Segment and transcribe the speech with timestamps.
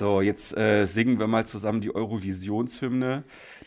[0.00, 3.22] So, jetzt äh, singen wir mal zusammen die Eurovisionshymne.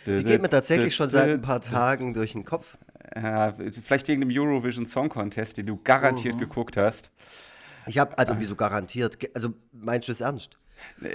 [0.08, 2.76] Die geht mir tatsächlich schon seit ein paar Tagen durch den Kopf.
[3.16, 6.40] Ja, vielleicht wegen dem Eurovision Song Contest, den du garantiert mhm.
[6.40, 7.12] geguckt hast.
[7.86, 9.20] Ich habe, also wieso garantiert?
[9.36, 10.56] Also meinst du es ernst?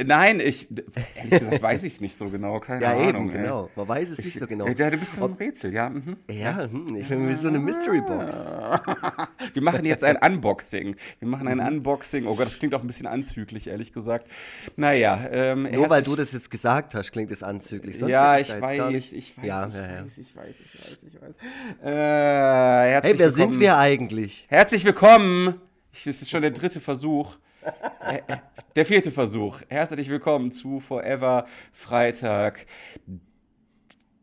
[0.05, 0.69] Nein, ich
[1.15, 3.31] ehrlich gesagt weiß ich es nicht so genau, keine ja, Ahnung.
[3.31, 3.71] Eben, genau.
[3.77, 4.67] Man weiß es ich, nicht so genau.
[4.67, 5.89] Ja, du bist so ein Rätsel, ja.
[5.89, 6.17] Mhm.
[6.31, 8.47] Ja, hm, ich bin wie so eine Mystery Box.
[9.55, 10.97] Wir machen jetzt ein Unboxing.
[11.19, 11.67] Wir machen ein mhm.
[11.67, 12.27] Unboxing.
[12.27, 14.29] Oh Gott, das klingt auch ein bisschen anzüglich, ehrlich gesagt.
[14.77, 15.27] Naja.
[15.31, 17.99] Ähm, Nur weil du das jetzt gesagt hast, klingt es anzüglich.
[17.99, 20.99] Sonst ja, ich weiß, ich, ich weiß, ja, ich ja, weiß, ich weiß, ich weiß,
[21.07, 21.35] ich weiß.
[21.83, 24.47] Äh, hey, wer sind wir eigentlich?
[24.49, 25.55] Herzlich willkommen.
[25.93, 27.37] Ich, das ist schon der dritte Versuch.
[28.77, 29.61] Der vierte Versuch.
[29.69, 32.67] Herzlich willkommen zu Forever Freitag,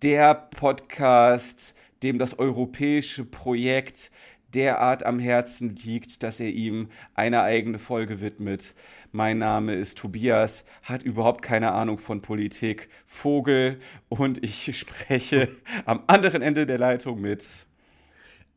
[0.02, 4.12] der Podcast, dem das europäische Projekt
[4.54, 8.74] derart am Herzen liegt, dass er ihm eine eigene Folge widmet.
[9.12, 15.50] Mein Name ist Tobias, hat überhaupt keine Ahnung von Politik, Vogel und ich spreche
[15.86, 17.66] am anderen Ende der Leitung mit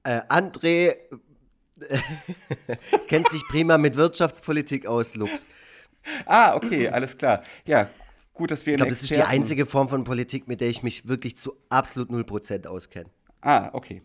[0.05, 0.97] äh, André
[3.09, 5.49] Kennt sich prima mit Wirtschaftspolitik aus, Lux.
[6.27, 7.43] Ah, okay, alles klar.
[7.67, 7.91] Ja,
[8.35, 10.83] gut, dass wir Ich glaube, das ist die einzige Form von Politik, mit der ich
[10.83, 13.11] mich wirklich zu absolut 0% auskenne.
[13.41, 14.03] Ah, okay.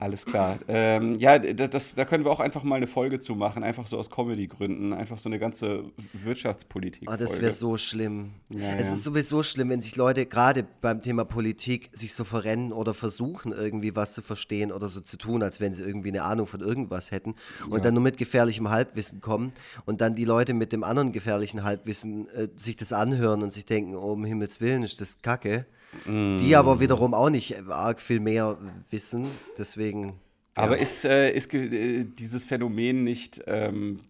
[0.00, 0.60] Alles klar.
[0.68, 3.98] Ähm, ja, das, da können wir auch einfach mal eine Folge zu machen, einfach so
[3.98, 7.10] aus Comedy-Gründen, einfach so eine ganze Wirtschaftspolitik.
[7.10, 8.34] Oh, das wäre so schlimm.
[8.48, 8.92] Ja, es ja.
[8.92, 13.50] ist sowieso schlimm, wenn sich Leute gerade beim Thema Politik sich so verrennen oder versuchen,
[13.50, 16.60] irgendwie was zu verstehen oder so zu tun, als wenn sie irgendwie eine Ahnung von
[16.60, 17.80] irgendwas hätten und ja.
[17.80, 19.50] dann nur mit gefährlichem Halbwissen kommen
[19.84, 23.66] und dann die Leute mit dem anderen gefährlichen Halbwissen äh, sich das anhören und sich
[23.66, 25.66] denken, oh, um Himmels Willen ist das Kacke.
[26.06, 26.38] Mm.
[26.38, 28.58] Die aber wiederum auch nicht arg viel mehr
[28.90, 29.26] wissen.
[29.56, 30.14] Deswegen.
[30.54, 30.82] Aber ja.
[30.82, 34.00] ist, äh, ist äh, dieses Phänomen nicht ähm,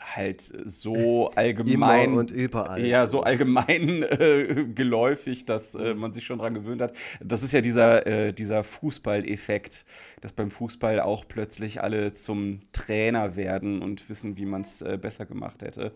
[0.00, 2.84] halt so allgemein Immer und überall.
[2.84, 6.92] Ja, so allgemein äh, geläufig, dass äh, man sich schon daran gewöhnt hat.
[7.22, 9.84] Das ist ja dieser, äh, dieser Fußballeffekt,
[10.20, 14.98] dass beim Fußball auch plötzlich alle zum Trainer werden und wissen, wie man es äh,
[15.00, 15.92] besser gemacht hätte.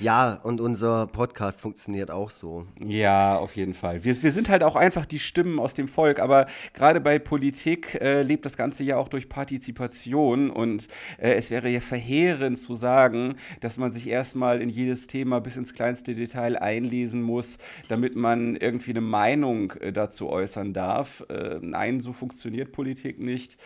[0.00, 2.66] Ja, und unser Podcast funktioniert auch so.
[2.84, 4.04] Ja, auf jeden Fall.
[4.04, 7.94] Wir, wir sind halt auch einfach die Stimmen aus dem Volk, aber gerade bei Politik
[8.00, 12.76] äh, lebt das Ganze ja auch durch Partizipation und äh, es wäre ja verheerend zu
[12.76, 18.16] sagen, dass man sich erstmal in jedes Thema bis ins kleinste Detail einlesen muss, damit
[18.16, 21.24] man irgendwie eine Meinung äh, dazu äußern darf.
[21.28, 23.58] Äh, nein, so funktioniert Politik nicht.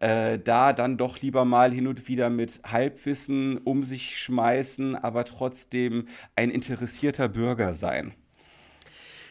[0.00, 5.24] Äh, da dann doch lieber mal hin und wieder mit Halbwissen um sich schmeißen, aber
[5.24, 8.14] trotzdem ein interessierter Bürger sein.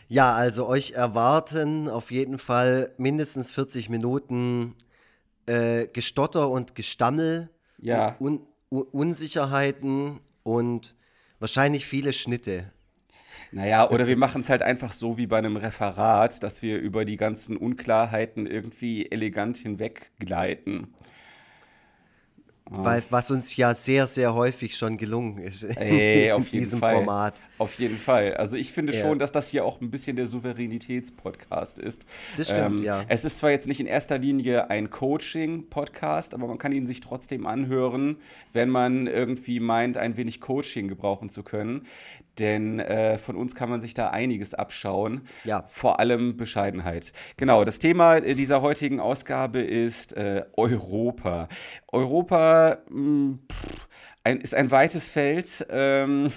[0.09, 4.75] Ja, also euch erwarten auf jeden Fall mindestens 40 Minuten
[5.45, 7.49] äh, Gestotter und Gestammel.
[7.77, 8.15] Ja.
[8.19, 10.95] Und, Unsicherheiten und
[11.39, 12.71] wahrscheinlich viele Schnitte.
[13.51, 17.05] Naja, oder wir machen es halt einfach so wie bei einem Referat, dass wir über
[17.05, 20.93] die ganzen Unklarheiten irgendwie elegant hinweggleiten.
[22.69, 26.95] Weil, was uns ja sehr, sehr häufig schon gelungen ist Ey, in diesem Fall.
[26.95, 27.39] Format.
[27.57, 28.35] Auf jeden Fall.
[28.35, 29.01] Also ich finde ja.
[29.01, 32.05] schon, dass das hier auch ein bisschen der Souveränitätspodcast ist.
[32.37, 33.03] Das stimmt, ähm, ja.
[33.07, 37.01] Es ist zwar jetzt nicht in erster Linie ein Coaching-Podcast, aber man kann ihn sich
[37.01, 38.17] trotzdem anhören,
[38.53, 41.87] wenn man irgendwie meint, ein wenig Coaching gebrauchen zu können.
[42.37, 45.21] Denn äh, von uns kann man sich da einiges abschauen.
[45.43, 45.63] Ja.
[45.67, 47.11] Vor allem Bescheidenheit.
[47.35, 51.49] Genau, das Thema dieser heutigen Ausgabe ist äh, Europa.
[51.91, 53.87] Europa mh, hm, pff,
[54.23, 55.65] ein, ist ein weites Feld.
[55.69, 56.31] Ähm,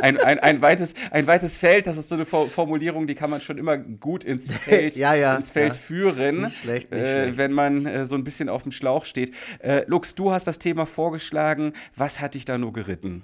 [0.00, 3.40] ein, ein, ein, weites, ein weites Feld, das ist so eine Formulierung, die kann man
[3.40, 5.78] schon immer gut ins Feld, ja, ja, ins Feld ja.
[5.78, 9.34] führen, nicht schlecht, nicht äh, wenn man äh, so ein bisschen auf dem Schlauch steht.
[9.60, 11.72] Äh, Lux, du hast das Thema vorgeschlagen.
[11.94, 13.22] Was hat dich da nur geritten?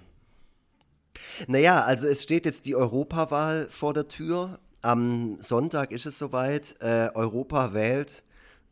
[1.47, 4.59] Naja, also es steht jetzt die Europawahl vor der Tür.
[4.81, 6.77] Am Sonntag ist es soweit.
[6.81, 8.25] Äh, Europa wählt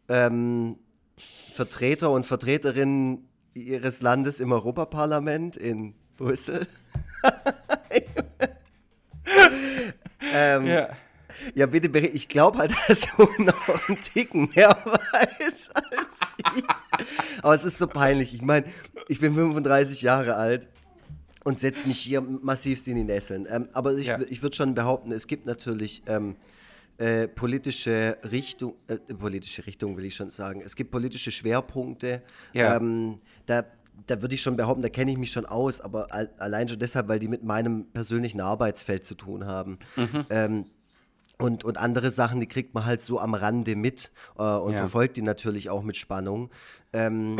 [0.09, 0.77] ähm,
[1.17, 6.67] Vertreter und Vertreterinnen ihres Landes im Europaparlament in Brüssel.
[10.33, 10.89] ähm, ja.
[11.55, 16.65] ja, bitte, ich glaube halt, dass du noch einen Ticken mehr weißt als ich.
[17.43, 18.35] Aber es ist so peinlich.
[18.35, 18.67] Ich meine,
[19.09, 20.69] ich bin 35 Jahre alt
[21.45, 23.47] und setze mich hier massivst in die Nesseln.
[23.51, 24.19] Ähm, aber ich, ja.
[24.29, 26.37] ich würde schon behaupten, es gibt natürlich ähm,
[26.99, 30.61] äh, politische Richtung, äh, politische Richtung will ich schon sagen.
[30.63, 32.23] Es gibt politische Schwerpunkte.
[32.53, 32.77] Ja.
[32.77, 33.65] Ähm, da
[34.07, 36.07] da würde ich schon behaupten, da kenne ich mich schon aus, aber
[36.39, 39.79] allein schon deshalb, weil die mit meinem persönlichen Arbeitsfeld zu tun haben.
[39.97, 40.27] Mhm.
[40.31, 40.65] Ähm,
[41.39, 44.81] Und, und andere Sachen, die kriegt man halt so am Rande mit äh, und ja.
[44.81, 46.51] verfolgt die natürlich auch mit Spannung.
[46.93, 47.39] Ähm,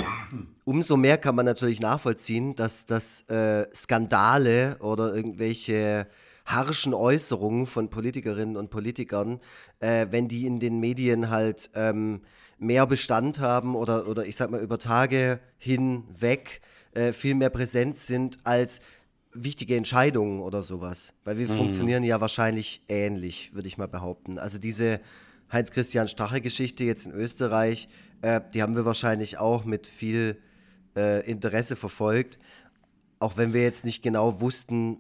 [0.65, 6.07] umso mehr kann man natürlich nachvollziehen, dass, dass äh, Skandale oder irgendwelche
[6.47, 9.39] harschen Äußerungen von Politikerinnen und Politikern,
[9.81, 12.23] äh, wenn die in den Medien halt ähm,
[12.61, 16.61] mehr Bestand haben oder, oder ich sag mal über Tage hinweg
[16.93, 18.81] äh, viel mehr präsent sind als
[19.33, 21.15] wichtige Entscheidungen oder sowas.
[21.25, 21.57] Weil wir mhm.
[21.57, 24.39] funktionieren ja wahrscheinlich ähnlich, würde ich mal behaupten.
[24.39, 25.01] Also diese
[25.53, 27.89] Heinz-Christian Strache-Geschichte jetzt in Österreich,
[28.23, 30.37] äh, die haben wir wahrscheinlich auch mit viel
[30.97, 32.39] äh, Interesse verfolgt.
[33.19, 34.99] Auch wenn wir jetzt nicht genau wussten,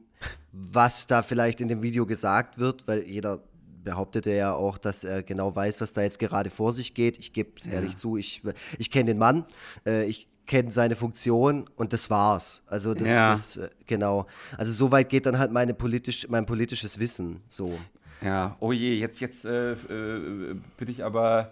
[0.52, 3.42] was da vielleicht in dem Video gesagt wird, weil jeder
[3.84, 7.18] behauptete ja auch, dass er genau weiß, was da jetzt gerade vor sich geht.
[7.18, 7.72] Ich gebe es ja.
[7.72, 8.42] ehrlich zu, ich,
[8.78, 9.44] ich kenne den Mann,
[9.86, 12.62] äh, ich kenne seine Funktion und das war's.
[12.66, 13.30] Also das, ja.
[13.30, 14.26] das äh, genau.
[14.56, 17.40] Also soweit geht dann halt meine politisch, mein politisches Wissen.
[17.48, 17.78] So.
[18.20, 21.50] Ja, oh je, jetzt, jetzt äh, äh, bin ich aber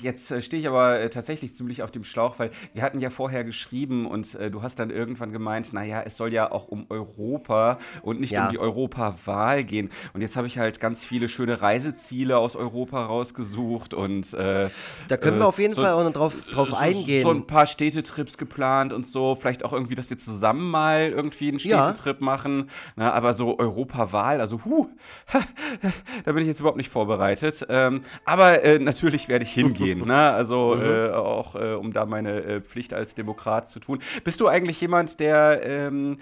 [0.00, 3.10] Jetzt äh, stehe ich aber äh, tatsächlich ziemlich auf dem Schlauch, weil wir hatten ja
[3.10, 6.86] vorher geschrieben und äh, du hast dann irgendwann gemeint, naja, es soll ja auch um
[6.88, 8.46] Europa und nicht ja.
[8.46, 9.88] um die Europawahl gehen.
[10.12, 14.68] Und jetzt habe ich halt ganz viele schöne Reiseziele aus Europa rausgesucht und äh,
[15.08, 17.22] da können wir auf jeden so, Fall auch noch drauf, drauf so, eingehen.
[17.22, 21.48] So ein paar Städtetrips geplant und so, vielleicht auch irgendwie, dass wir zusammen mal irgendwie
[21.48, 22.24] einen Städtetrip ja.
[22.24, 22.70] machen.
[22.96, 24.88] Na, aber so Europawahl, also huh,
[26.24, 27.66] da bin ich jetzt überhaupt nicht vorbereitet.
[27.68, 30.00] Ähm, aber äh, natürlich werde ich hingehen.
[30.06, 30.32] ne?
[30.32, 30.82] Also mhm.
[30.82, 34.00] äh, auch äh, um da meine äh, Pflicht als Demokrat zu tun.
[34.24, 36.18] Bist du eigentlich jemand, der ähm,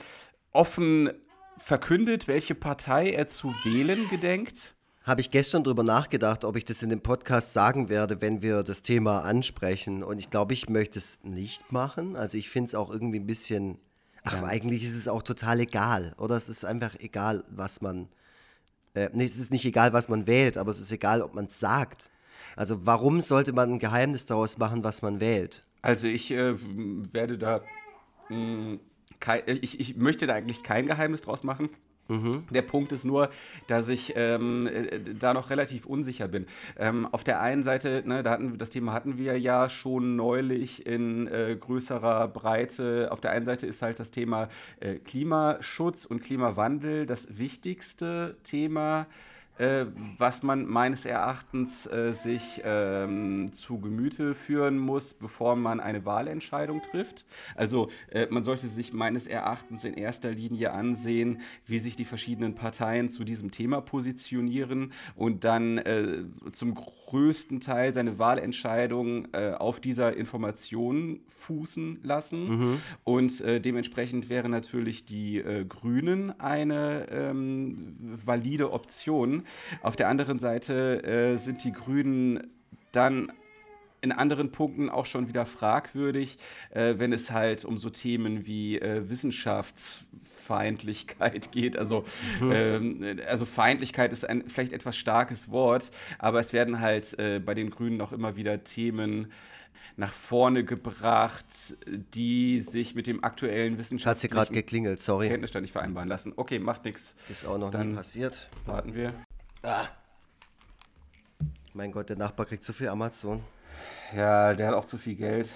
[0.52, 1.10] offen
[1.56, 4.76] verkündet, welche Partei er zu wählen gedenkt?
[5.02, 8.62] Habe ich gestern darüber nachgedacht, ob ich das in dem Podcast sagen werde, wenn wir
[8.62, 10.02] das Thema ansprechen.
[10.02, 12.14] Und ich glaube, ich möchte es nicht machen.
[12.14, 13.78] Also ich finde es auch irgendwie ein bisschen.
[14.22, 14.44] Ach, ja.
[14.44, 16.14] eigentlich ist es auch total egal.
[16.18, 18.08] Oder es ist einfach egal, was man.
[18.92, 21.46] Äh, nee, es ist nicht egal, was man wählt, aber es ist egal, ob man
[21.46, 22.10] es sagt.
[22.58, 25.64] Also warum sollte man ein Geheimnis daraus machen, was man wählt?
[25.80, 26.56] Also ich äh,
[27.12, 27.60] werde da,
[28.28, 28.80] mh, hm,
[29.20, 31.70] kein, ich, ich möchte da eigentlich kein Geheimnis draus machen.
[32.08, 32.46] Mhm.
[32.50, 33.30] Der Punkt ist nur,
[33.68, 36.46] dass ich ähm, äh, da noch relativ unsicher bin.
[36.76, 40.84] Ähm, auf der einen Seite, ne, da hatten, das Thema hatten wir ja schon neulich
[40.84, 43.12] in äh, größerer Breite.
[43.12, 44.48] Auf der einen Seite ist halt das Thema
[44.80, 49.06] äh, Klimaschutz und Klimawandel das wichtigste Thema
[49.58, 56.04] äh, was man meines Erachtens äh, sich ähm, zu Gemüte führen muss, bevor man eine
[56.04, 57.26] Wahlentscheidung trifft.
[57.56, 62.54] Also äh, man sollte sich meines Erachtens in erster Linie ansehen, wie sich die verschiedenen
[62.54, 69.80] Parteien zu diesem Thema positionieren und dann äh, zum größten Teil seine Wahlentscheidung äh, auf
[69.80, 72.48] dieser Information fußen lassen.
[72.48, 72.80] Mhm.
[73.04, 79.44] Und äh, dementsprechend wäre natürlich die Grünen eine ähm, valide Option.
[79.82, 82.50] Auf der anderen Seite äh, sind die Grünen
[82.92, 83.30] dann
[84.00, 86.38] in anderen Punkten auch schon wieder fragwürdig,
[86.70, 91.76] äh, wenn es halt um so Themen wie äh, Wissenschaftsfeindlichkeit geht.
[91.76, 92.04] Also,
[92.40, 92.52] mhm.
[92.52, 97.54] ähm, also Feindlichkeit ist ein vielleicht etwas starkes Wort, aber es werden halt äh, bei
[97.54, 99.32] den Grünen auch immer wieder Themen
[99.96, 101.76] nach vorne gebracht,
[102.14, 105.26] die sich mit dem aktuellen wissenschaftlichen Hat sie gerade geklingelt, sorry.
[105.26, 106.34] Kenntnisstand nicht vereinbaren lassen.
[106.36, 107.16] Okay, macht nichts.
[107.28, 108.48] Ist auch noch Dann nie passiert.
[108.64, 109.12] Warten wir.
[109.68, 109.86] Ah.
[111.74, 113.42] Mein Gott, der Nachbar kriegt zu viel Amazon.
[114.16, 115.52] Ja, der hat auch zu viel Geld.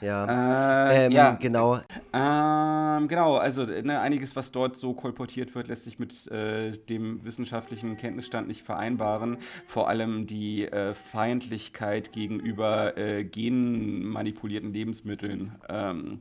[0.00, 1.34] Ja, äh, ähm, ja.
[1.34, 1.76] genau.
[2.12, 7.22] Ähm, genau, also ne, einiges, was dort so kolportiert wird, lässt sich mit äh, dem
[7.24, 9.36] wissenschaftlichen Kenntnisstand nicht vereinbaren.
[9.68, 15.54] Vor allem die äh, Feindlichkeit gegenüber äh, genmanipulierten Lebensmitteln.
[15.68, 16.18] Ähm,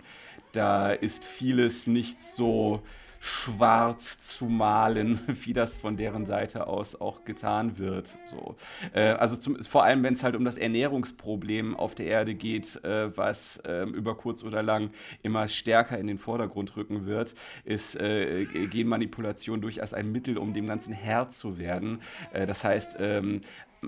[0.52, 2.84] da ist vieles nicht so
[3.20, 8.18] schwarz zu malen, wie das von deren Seite aus auch getan wird.
[8.26, 8.56] So.
[8.94, 12.84] Äh, also zum, vor allem, wenn es halt um das Ernährungsproblem auf der Erde geht,
[12.84, 17.36] äh, was äh, über kurz oder lang immer stärker in den Vordergrund rücken wird,
[17.66, 22.00] ist äh, Genmanipulation durchaus ein Mittel, um dem Ganzen Herr zu werden.
[22.34, 22.98] Äh, das heißt,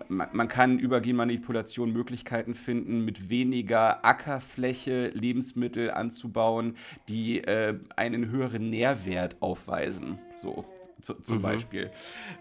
[0.10, 6.76] ähm, man kann über Genmanipulation Möglichkeiten finden, mit weniger Ackerfläche Lebensmittel anzubauen,
[7.08, 10.20] die äh, einen höheren Nährwert aufweisen.
[10.36, 10.66] So
[11.02, 11.42] zu, zum mhm.
[11.42, 11.92] Beispiel.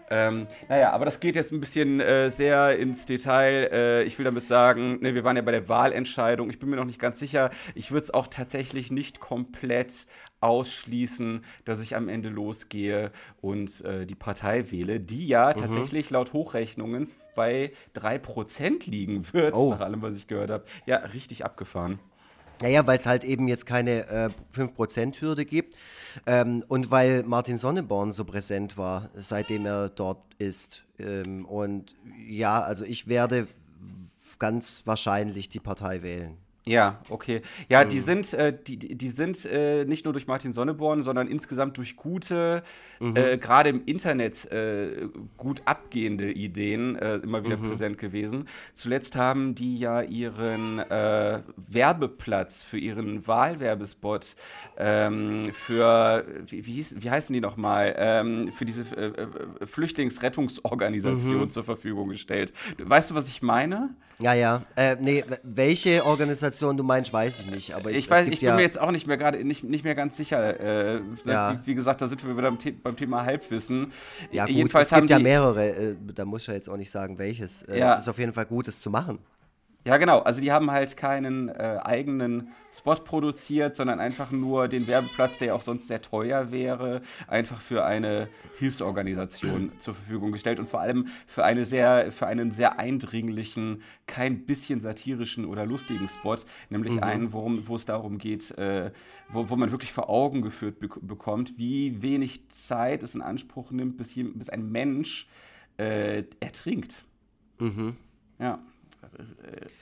[0.09, 3.69] Ähm, naja, aber das geht jetzt ein bisschen äh, sehr ins Detail.
[3.71, 6.49] Äh, ich will damit sagen, ne, wir waren ja bei der Wahlentscheidung.
[6.49, 7.49] Ich bin mir noch nicht ganz sicher.
[7.75, 10.05] Ich würde es auch tatsächlich nicht komplett
[10.39, 15.59] ausschließen, dass ich am Ende losgehe und äh, die Partei wähle, die ja mhm.
[15.59, 19.71] tatsächlich laut Hochrechnungen bei 3% liegen wird, oh.
[19.71, 20.65] nach allem, was ich gehört habe.
[20.85, 21.99] Ja, richtig abgefahren.
[22.61, 25.75] Naja, weil es halt eben jetzt keine äh, 5%-Hürde gibt
[26.27, 30.83] ähm, und weil Martin Sonneborn so präsent war, seitdem er dort ist.
[30.99, 31.95] Ähm, und
[32.27, 33.47] ja, also ich werde
[34.37, 36.37] ganz wahrscheinlich die Partei wählen.
[36.67, 37.41] Ja, okay.
[37.69, 38.03] Ja, die mhm.
[38.03, 42.61] sind, äh, die, die sind äh, nicht nur durch Martin Sonneborn, sondern insgesamt durch gute,
[42.99, 43.15] mhm.
[43.15, 47.67] äh, gerade im Internet äh, gut abgehende Ideen äh, immer wieder mhm.
[47.67, 48.47] präsent gewesen.
[48.75, 54.35] Zuletzt haben die ja ihren äh, Werbeplatz für ihren Wahlwerbespot
[54.77, 58.85] ähm, für, wie, wie, hieß, wie heißen die nochmal, ähm, für diese
[59.65, 61.49] Flüchtlingsrettungsorganisation mhm.
[61.49, 62.53] zur Verfügung gestellt.
[62.77, 63.95] Weißt du, was ich meine?
[64.21, 64.63] Ja, ja.
[64.75, 67.75] Äh, nee, welche Organisation du meinst, weiß ich nicht.
[67.75, 69.83] Aber ich, ich weiß, ich bin ja mir jetzt auch nicht mehr gerade nicht, nicht
[69.83, 70.59] mehr ganz sicher.
[70.59, 71.53] Äh, ja.
[71.53, 72.51] wie, wie, gesagt, da sind wir wieder
[72.83, 73.91] beim, Thema Halbwissen.
[74.31, 75.69] Ja, gut, Jedenfalls es gibt ja mehrere.
[75.69, 77.63] Äh, da muss ich ja jetzt auch nicht sagen, welches.
[77.63, 77.93] Äh, ja.
[77.93, 79.19] Es ist auf jeden Fall gut, es zu machen.
[79.83, 80.19] Ja, genau.
[80.19, 85.49] Also die haben halt keinen äh, eigenen Spot produziert, sondern einfach nur den Werbeplatz, der
[85.49, 90.81] ja auch sonst sehr teuer wäre, einfach für eine Hilfsorganisation zur Verfügung gestellt und vor
[90.81, 96.37] allem für eine sehr, für einen sehr eindringlichen, kein bisschen satirischen oder lustigen Spot,
[96.69, 97.03] nämlich mhm.
[97.03, 98.91] einen, worum, wo es darum geht, äh,
[99.29, 103.71] wo, wo man wirklich vor Augen geführt be bekommt, wie wenig Zeit es in Anspruch
[103.71, 105.27] nimmt, bis, hier, bis ein Mensch
[105.77, 107.03] äh, ertrinkt.
[107.57, 107.95] Mhm.
[108.37, 108.59] Ja.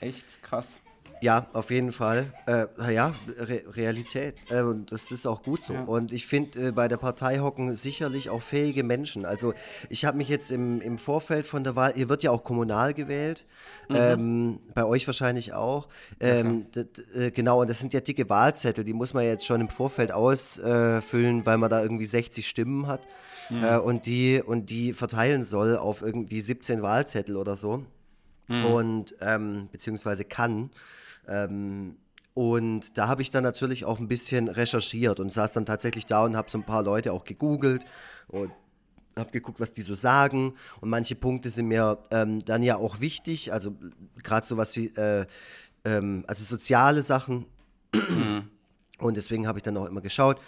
[0.01, 0.81] Äh, echt krass.
[1.21, 2.27] Ja, auf jeden Fall.
[2.47, 4.35] Äh, ja, Re Realität.
[4.49, 5.73] Äh, und das ist auch gut so.
[5.73, 5.83] Ja.
[5.83, 9.25] Und ich finde, äh, bei der Partei hocken sicherlich auch fähige Menschen.
[9.25, 9.53] Also
[9.89, 12.93] ich habe mich jetzt im, im Vorfeld von der Wahl, ihr wird ja auch kommunal
[12.93, 13.45] gewählt,
[13.89, 13.95] mhm.
[13.95, 15.87] ähm, bei euch wahrscheinlich auch.
[16.19, 16.65] Ähm.
[17.13, 20.11] Äh, genau, und das sind ja dicke Wahlzettel, die muss man jetzt schon im Vorfeld
[20.11, 23.01] ausfüllen, weil man da irgendwie 60 Stimmen hat.
[23.49, 23.63] Mhm.
[23.63, 27.83] Äh, und, die, und die verteilen soll auf irgendwie 17 Wahlzettel oder so
[28.49, 28.65] mhm.
[28.65, 30.71] und ähm, beziehungsweise kann.
[31.27, 31.95] Ähm,
[32.33, 36.23] und da habe ich dann natürlich auch ein bisschen recherchiert und saß dann tatsächlich da
[36.23, 37.85] und habe so ein paar Leute auch gegoogelt
[38.27, 38.51] und
[39.17, 40.55] habe geguckt, was die so sagen.
[40.81, 43.75] Und manche Punkte sind mir ähm, dann ja auch wichtig, also
[44.23, 45.25] gerade sowas wie, äh,
[45.85, 47.45] ähm, also soziale Sachen.
[47.93, 48.49] Mhm.
[48.99, 50.39] Und deswegen habe ich dann auch immer geschaut,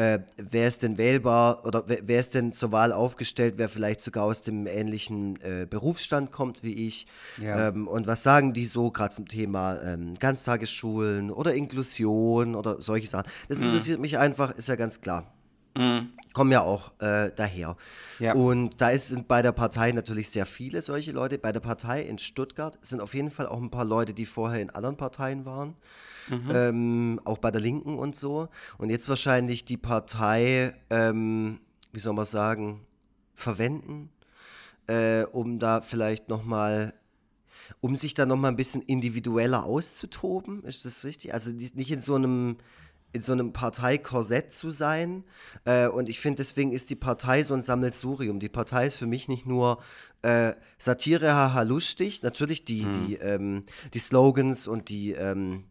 [0.00, 4.00] äh, wer ist denn wählbar oder wer, wer, ist denn zur Wahl aufgestellt, wer vielleicht
[4.00, 7.06] sogar aus dem ähnlichen äh, Berufsstand kommt wie ich.
[7.36, 7.68] Ja.
[7.68, 13.08] Ähm, und was sagen die so gerade zum Thema ähm, Ganztagesschulen oder Inklusion oder solche
[13.08, 13.30] Sachen.
[13.50, 13.66] Das mhm.
[13.66, 15.34] interessiert mich einfach, ist ja ganz klar.
[15.76, 16.14] Mhm.
[16.32, 17.76] Kommen ja auch äh, daher.
[18.20, 18.32] Ja.
[18.34, 21.36] Und da ist, sind bei der Partei natürlich sehr viele solche Leute.
[21.36, 24.62] Bei der Partei in Stuttgart sind auf jeden Fall auch ein paar Leute, die vorher
[24.62, 25.74] in anderen Parteien waren.
[26.30, 26.50] Mhm.
[26.54, 28.48] Ähm, auch bei der Linken und so.
[28.78, 31.60] Und jetzt wahrscheinlich die Partei, ähm,
[31.92, 32.86] wie soll man sagen,
[33.34, 34.10] verwenden,
[34.86, 36.94] äh, um da vielleicht nochmal
[37.80, 41.32] um sich da nochmal ein bisschen individueller auszutoben, ist das richtig?
[41.32, 42.56] Also nicht in so einem
[43.12, 45.24] in so einem Parteikorsett zu sein.
[45.64, 48.38] Äh, und ich finde, deswegen ist die Partei so ein Sammelsurium.
[48.38, 49.82] Die Partei ist für mich nicht nur
[50.22, 52.22] äh, Satire, haha, lustig.
[52.22, 53.06] Natürlich die, hm.
[53.06, 55.64] die, ähm, die Slogans und die, ähm,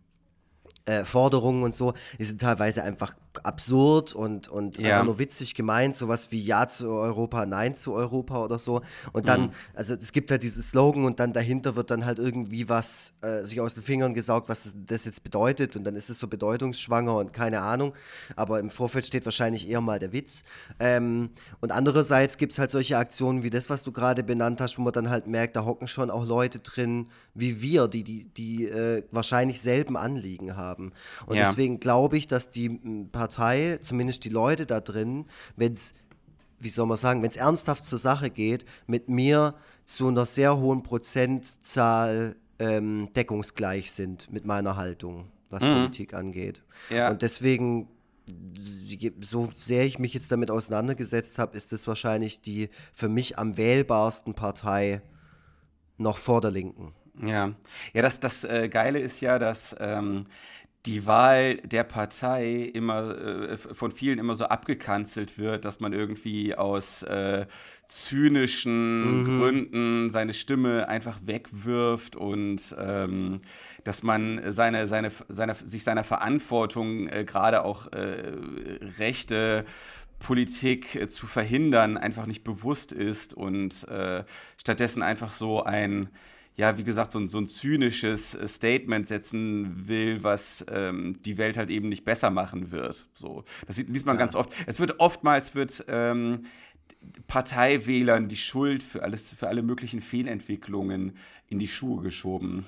[0.89, 4.93] äh, Forderungen und so, die sind teilweise einfach absurd und, und ja.
[4.93, 8.81] einfach nur witzig gemeint, sowas wie Ja zu Europa, Nein zu Europa oder so.
[9.13, 9.51] Und dann, mhm.
[9.73, 13.43] also es gibt halt dieses Slogan und dann dahinter wird dann halt irgendwie was äh,
[13.43, 17.15] sich aus den Fingern gesaugt, was das jetzt bedeutet und dann ist es so bedeutungsschwanger
[17.15, 17.93] und keine Ahnung.
[18.35, 20.43] Aber im Vorfeld steht wahrscheinlich eher mal der Witz.
[20.79, 21.31] Ähm,
[21.61, 24.81] und andererseits gibt es halt solche Aktionen wie das, was du gerade benannt hast, wo
[24.81, 27.07] man dann halt merkt, da hocken schon auch Leute drin
[27.39, 30.91] wie wir, die, die, die äh, wahrscheinlich selben Anliegen haben.
[31.25, 31.47] Und ja.
[31.47, 32.69] deswegen glaube ich, dass die
[33.29, 35.93] Partei, zumindest die Leute da drin, wenn es,
[36.59, 39.53] wie soll man sagen, wenn es ernsthaft zur Sache geht, mit mir
[39.85, 45.73] zu einer sehr hohen Prozentzahl ähm, deckungsgleich sind mit meiner Haltung, was mhm.
[45.73, 46.63] Politik angeht.
[46.89, 47.09] Ja.
[47.09, 47.87] Und deswegen
[49.21, 53.57] so sehr ich mich jetzt damit auseinandergesetzt habe, ist es wahrscheinlich die für mich am
[53.57, 55.01] wählbarsten Partei
[55.97, 56.93] noch vor der Linken.
[57.21, 57.53] Ja,
[57.93, 60.25] ja, das, das äh, Geile ist ja, dass ähm,
[60.85, 66.55] die Wahl der Partei immer äh, von vielen immer so abgekanzelt wird, dass man irgendwie
[66.55, 67.47] aus äh,
[67.87, 69.39] zynischen mhm.
[69.39, 73.39] Gründen seine Stimme einfach wegwirft und ähm,
[73.83, 78.33] dass man seine, seine, seine, sich seiner Verantwortung äh, gerade auch äh,
[78.97, 79.65] rechte
[80.19, 84.23] Politik äh, zu verhindern einfach nicht bewusst ist und äh,
[84.57, 86.09] stattdessen einfach so ein
[86.59, 91.37] ja, wie gesagt, so ein, so ein zynisches äh, Statement setzen will, was ähm, die
[91.37, 93.07] Welt halt eben nicht besser machen wird.
[93.13, 94.19] So, das liest man ja.
[94.19, 94.51] ganz oft.
[94.67, 96.47] Es wird oftmals wird ähm,
[97.27, 101.13] Parteiwählern die Schuld für alles, für alle möglichen Fehlentwicklungen
[101.47, 102.65] in die Schuhe geschoben.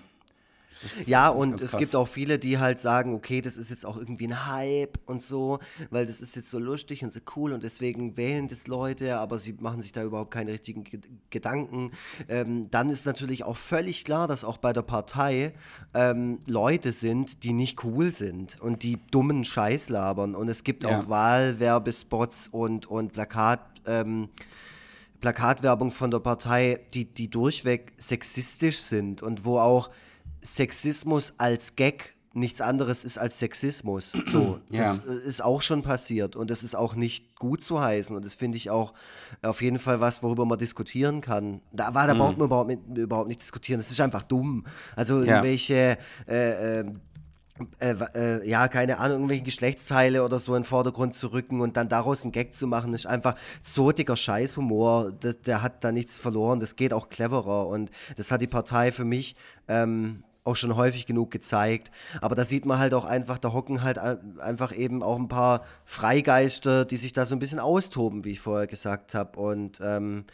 [1.05, 4.27] Ja, und es gibt auch viele, die halt sagen, okay, das ist jetzt auch irgendwie
[4.27, 5.59] ein Hype und so,
[5.89, 9.39] weil das ist jetzt so lustig und so cool und deswegen wählen das Leute, aber
[9.39, 11.91] sie machen sich da überhaupt keine richtigen G Gedanken.
[12.27, 15.53] Ähm, dann ist natürlich auch völlig klar, dass auch bei der Partei
[15.93, 20.35] ähm, Leute sind, die nicht cool sind und die dummen Scheiß labern.
[20.35, 20.99] Und es gibt ja.
[20.99, 23.61] auch Wahlwerbespots und, und Plakat.
[23.85, 24.29] Ähm,
[25.21, 29.91] Plakatwerbung von der Partei, die, die durchweg sexistisch sind und wo auch
[30.41, 34.13] Sexismus als Gag nichts anderes ist als Sexismus.
[34.25, 35.13] So, das ja.
[35.13, 38.57] ist auch schon passiert und das ist auch nicht gut zu heißen und das finde
[38.57, 38.93] ich auch
[39.41, 41.61] auf jeden Fall was, worüber man diskutieren kann.
[41.73, 42.19] Da war, da mhm.
[42.19, 43.79] braucht man überhaupt, mit, überhaupt nicht diskutieren.
[43.79, 44.65] Das ist einfach dumm.
[44.95, 45.35] Also ja.
[45.35, 46.85] irgendwelche äh, äh,
[47.79, 51.77] äh, äh, ja, keine Ahnung, irgendwelche Geschlechtsteile oder so in den Vordergrund zu rücken und
[51.77, 55.11] dann daraus einen Gag zu machen, ist einfach so dicker Scheißhumor.
[55.11, 56.59] Der, der hat da nichts verloren.
[56.59, 59.35] Das geht auch cleverer und das hat die Partei für mich
[59.67, 61.91] ähm, auch schon häufig genug gezeigt.
[62.19, 65.63] Aber da sieht man halt auch einfach, da hocken halt einfach eben auch ein paar
[65.85, 69.39] Freigeister, die sich da so ein bisschen austoben, wie ich vorher gesagt habe.
[69.39, 70.25] Und ähm,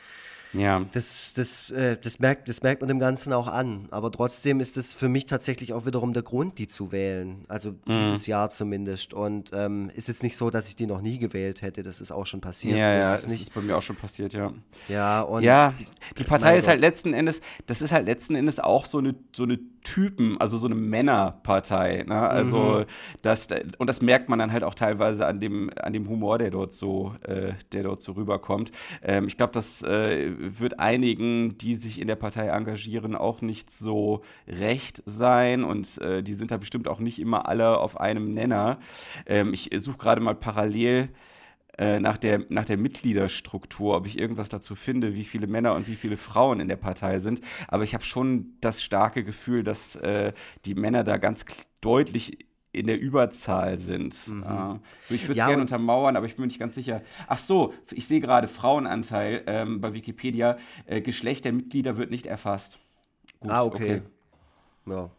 [0.54, 0.86] ja.
[0.92, 3.88] Das, das, äh, das, merkt, das merkt man dem Ganzen auch an.
[3.92, 7.46] Aber trotzdem ist es für mich tatsächlich auch wiederum der Grund, die zu wählen.
[7.48, 7.78] Also mhm.
[7.88, 9.14] dieses Jahr zumindest.
[9.14, 11.84] Und ähm, ist jetzt nicht so, dass ich die noch nie gewählt hätte.
[11.84, 12.78] Das ist auch schon passiert.
[12.78, 14.54] Ja, so ja, ist das ist bei mir auch schon passiert, ja.
[14.88, 15.74] Ja, und ja
[16.18, 19.44] die Partei ist halt letzten Endes, das ist halt letzten Endes auch so eine, so
[19.44, 22.03] eine Typen, also so eine Männerpartei.
[22.06, 22.15] Ne?
[22.15, 22.86] Also mhm.
[23.22, 26.51] das, und das merkt man dann halt auch teilweise an dem, an dem Humor, der
[26.51, 28.72] dort so, äh, der dort so rüberkommt.
[29.01, 33.72] Ähm, ich glaube, das äh, wird einigen, die sich in der Partei engagieren, auch nicht
[33.72, 38.34] so recht sein und äh, die sind da bestimmt auch nicht immer alle auf einem
[38.34, 38.79] Nenner.
[39.25, 41.10] Ähm, ich suche gerade mal parallel
[41.78, 45.88] äh, nach, der, nach der Mitgliederstruktur, ob ich irgendwas dazu finde, wie viele Männer und
[45.88, 47.42] wie viele Frauen in der Partei sind.
[47.68, 50.34] Aber ich habe schon das starke Gefühl, dass äh,
[50.66, 51.46] die Männer da ganz
[51.82, 54.28] deutlich in der Überzahl sind.
[54.28, 54.44] Mhm.
[54.44, 57.02] Äh, ich würde es ja, gerne untermauern, aber ich bin mir nicht ganz sicher.
[57.28, 60.58] Ach so, ich sehe gerade Frauenanteil ähm, bei Wikipedia.
[60.86, 62.80] Äh, Geschlecht der Mitglieder wird nicht erfasst.
[63.40, 64.02] Gut, ah, okay.
[64.86, 64.94] okay.
[64.94, 65.10] Ja.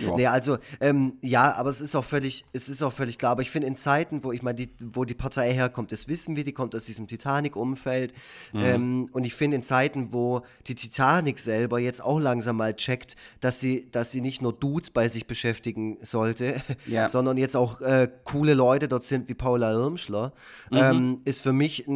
[0.00, 0.16] Ja.
[0.16, 3.32] Nee, also, ähm, ja, aber es ist auch völlig, es ist auch völlig klar.
[3.32, 6.36] Aber ich finde, in Zeiten, wo ich meine, die, wo die Partei herkommt, das wissen
[6.36, 8.12] wir, die kommt aus diesem Titanic-Umfeld.
[8.52, 8.60] Mhm.
[8.60, 13.16] Ähm, und ich finde, in Zeiten, wo die Titanic selber jetzt auch langsam mal checkt,
[13.40, 17.08] dass sie, dass sie nicht nur Dudes bei sich beschäftigen sollte, ja.
[17.08, 20.32] sondern jetzt auch äh, coole Leute dort sind wie Paula Irmschler,
[20.70, 20.76] mhm.
[20.76, 21.86] ähm, ist für mich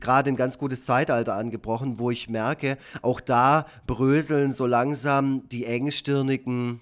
[0.00, 5.64] gerade ein ganz gutes Zeitalter angebrochen, wo ich merke, auch da bröseln so langsam die
[5.64, 6.80] engstirnigen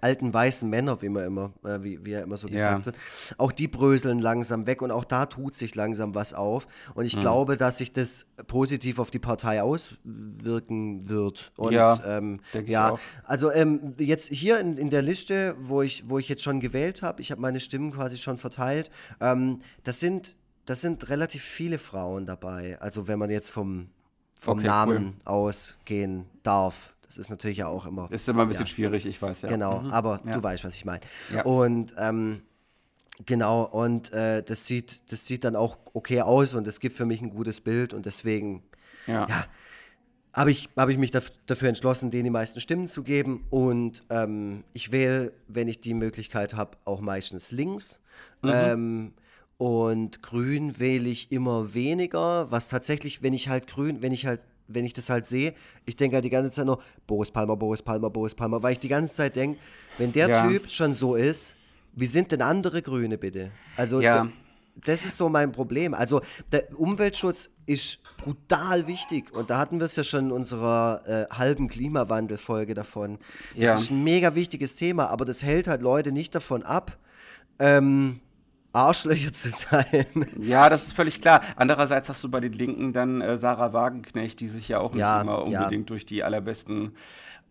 [0.00, 2.84] alten weißen Männer, wie man immer, äh, wie, wie er immer so gesagt ja.
[2.84, 2.96] wird,
[3.38, 6.66] auch die bröseln langsam weg und auch da tut sich langsam was auf.
[6.94, 7.22] Und ich mhm.
[7.22, 11.52] glaube, dass sich das positiv auf die Partei auswirken wird.
[11.56, 12.98] Und, ja, ähm, ja.
[13.24, 17.02] also ähm, jetzt hier in, in der Liste, wo ich, wo ich jetzt schon gewählt
[17.02, 21.78] habe, ich habe meine Stimmen quasi schon verteilt, ähm, das sind das sind relativ viele
[21.78, 22.78] Frauen dabei.
[22.80, 23.88] Also wenn man jetzt vom,
[24.34, 25.12] vom okay, Namen cool.
[25.24, 26.94] ausgehen darf.
[27.16, 28.10] Das ist natürlich ja auch immer.
[28.10, 28.70] Ist immer ein bisschen ja.
[28.70, 29.48] schwierig, ich weiß, ja.
[29.48, 29.92] Genau, mhm.
[29.92, 30.32] aber ja.
[30.32, 31.00] du weißt, was ich meine.
[31.32, 31.44] Ja.
[31.44, 32.42] Und ähm,
[33.26, 37.06] genau, und äh, das, sieht, das sieht dann auch okay aus und es gibt für
[37.06, 38.62] mich ein gutes Bild und deswegen,
[39.06, 39.44] ja, ja
[40.32, 43.44] habe ich, hab ich mich dafür entschlossen, denen die meisten Stimmen zu geben.
[43.50, 48.00] Und ähm, ich wähle, wenn ich die Möglichkeit habe, auch meistens links.
[48.42, 48.50] Mhm.
[48.52, 49.12] Ähm,
[49.58, 54.40] und grün wähle ich immer weniger, was tatsächlich, wenn ich halt grün, wenn ich halt
[54.68, 57.82] wenn ich das halt sehe, ich denke halt die ganze Zeit nur, Boris Palmer, Boris
[57.82, 59.58] Palmer, Boris Palmer, weil ich die ganze Zeit denke,
[59.98, 60.48] wenn der ja.
[60.48, 61.56] Typ schon so ist,
[61.94, 63.50] wie sind denn andere Grüne bitte?
[63.76, 64.28] Also ja.
[64.76, 65.94] das ist so mein Problem.
[65.94, 71.02] Also der Umweltschutz ist brutal wichtig und da hatten wir es ja schon in unserer
[71.06, 73.18] äh, halben Klimawandelfolge davon.
[73.54, 73.74] Das ja.
[73.74, 76.96] ist ein mega wichtiges Thema, aber das hält halt Leute nicht davon ab,
[77.58, 78.20] ähm,
[78.72, 80.06] Arschlöcher zu sein.
[80.40, 81.42] Ja, das ist völlig klar.
[81.56, 85.00] Andererseits hast du bei den Linken dann äh, Sarah Wagenknecht, die sich ja auch nicht
[85.00, 85.94] ja, immer unbedingt ja.
[85.94, 86.94] durch die allerbesten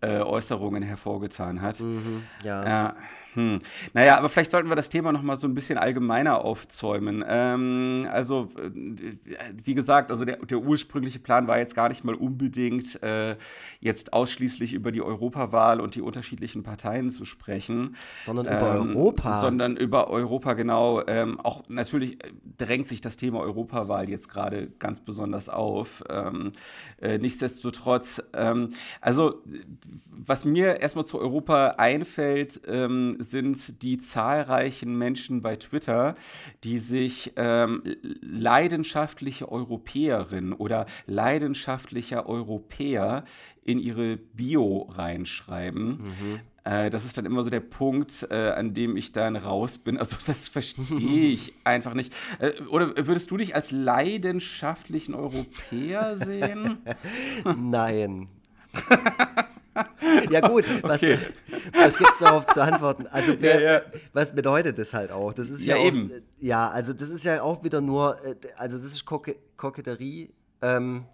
[0.02, 1.80] äh, Äußerungen hervorgetan hat.
[1.80, 2.90] Mhm, ja.
[2.90, 2.94] Äh,
[3.34, 3.60] hm.
[3.94, 7.24] Naja, aber vielleicht sollten wir das Thema noch mal so ein bisschen allgemeiner aufzäumen.
[7.26, 8.72] Ähm, also, äh,
[9.64, 13.38] wie gesagt, also der, der, ursprüngliche Plan war jetzt gar nicht mal unbedingt, äh,
[13.80, 17.96] jetzt ausschließlich über die Europawahl und die unterschiedlichen Parteien zu sprechen.
[18.20, 19.40] Sondern über ähm, Europa.
[19.40, 21.02] Sondern über Europa, genau.
[21.08, 26.04] Ähm, auch natürlich äh, drängt sich das Thema Europawahl jetzt gerade ganz besonders auf.
[26.10, 26.52] Ähm,
[27.00, 29.42] äh, nichtsdestotrotz, ähm, also,
[30.12, 36.16] was mir erstmal zu Europa einfällt, ähm, sind die zahlreichen Menschen bei Twitter,
[36.64, 37.84] die sich ähm,
[38.22, 43.24] leidenschaftliche Europäerin oder leidenschaftlicher Europäer
[43.64, 45.98] in ihre Bio reinschreiben.
[45.98, 46.40] Mhm.
[46.64, 49.98] Äh, das ist dann immer so der Punkt, äh, an dem ich dann raus bin.
[49.98, 52.14] Also das verstehe ich einfach nicht.
[52.40, 56.78] Äh, oder würdest du dich als leidenschaftlichen Europäer sehen?
[57.58, 58.30] Nein.
[60.30, 61.18] Ja gut, was, okay.
[61.74, 63.08] was gibt es darauf zu antworten?
[63.08, 63.82] Also wer, ja, ja.
[64.14, 65.34] was bedeutet das halt auch?
[65.34, 66.12] Das ist ja, ja auch, eben.
[66.38, 70.32] Ja, also das ist ja auch wieder nur, äh, also das ist Koketterie.
[70.62, 71.06] Ähm,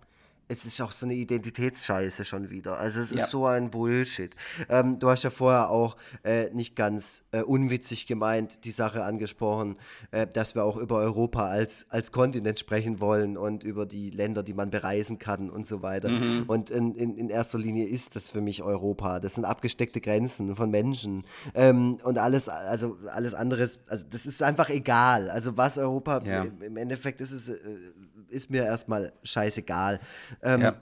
[0.49, 2.77] es ist auch so eine Identitätsscheiße schon wieder.
[2.77, 3.23] Also es ja.
[3.23, 4.35] ist so ein Bullshit.
[4.69, 9.75] Ähm, du hast ja vorher auch äh, nicht ganz äh, unwitzig gemeint, die Sache angesprochen,
[10.11, 14.43] äh, dass wir auch über Europa als, als Kontinent sprechen wollen und über die Länder,
[14.43, 16.09] die man bereisen kann und so weiter.
[16.09, 16.45] Mhm.
[16.47, 19.19] Und in, in, in, erster Linie ist das für mich Europa.
[19.19, 21.25] Das sind abgesteckte Grenzen von Menschen.
[21.55, 25.29] Ähm, und alles, also alles anderes, also das ist einfach egal.
[25.29, 26.43] Also was Europa, ja.
[26.43, 27.57] im Endeffekt ist es, äh,
[28.29, 29.99] ist mir erstmal scheißegal.
[30.41, 30.75] Ähm, ja.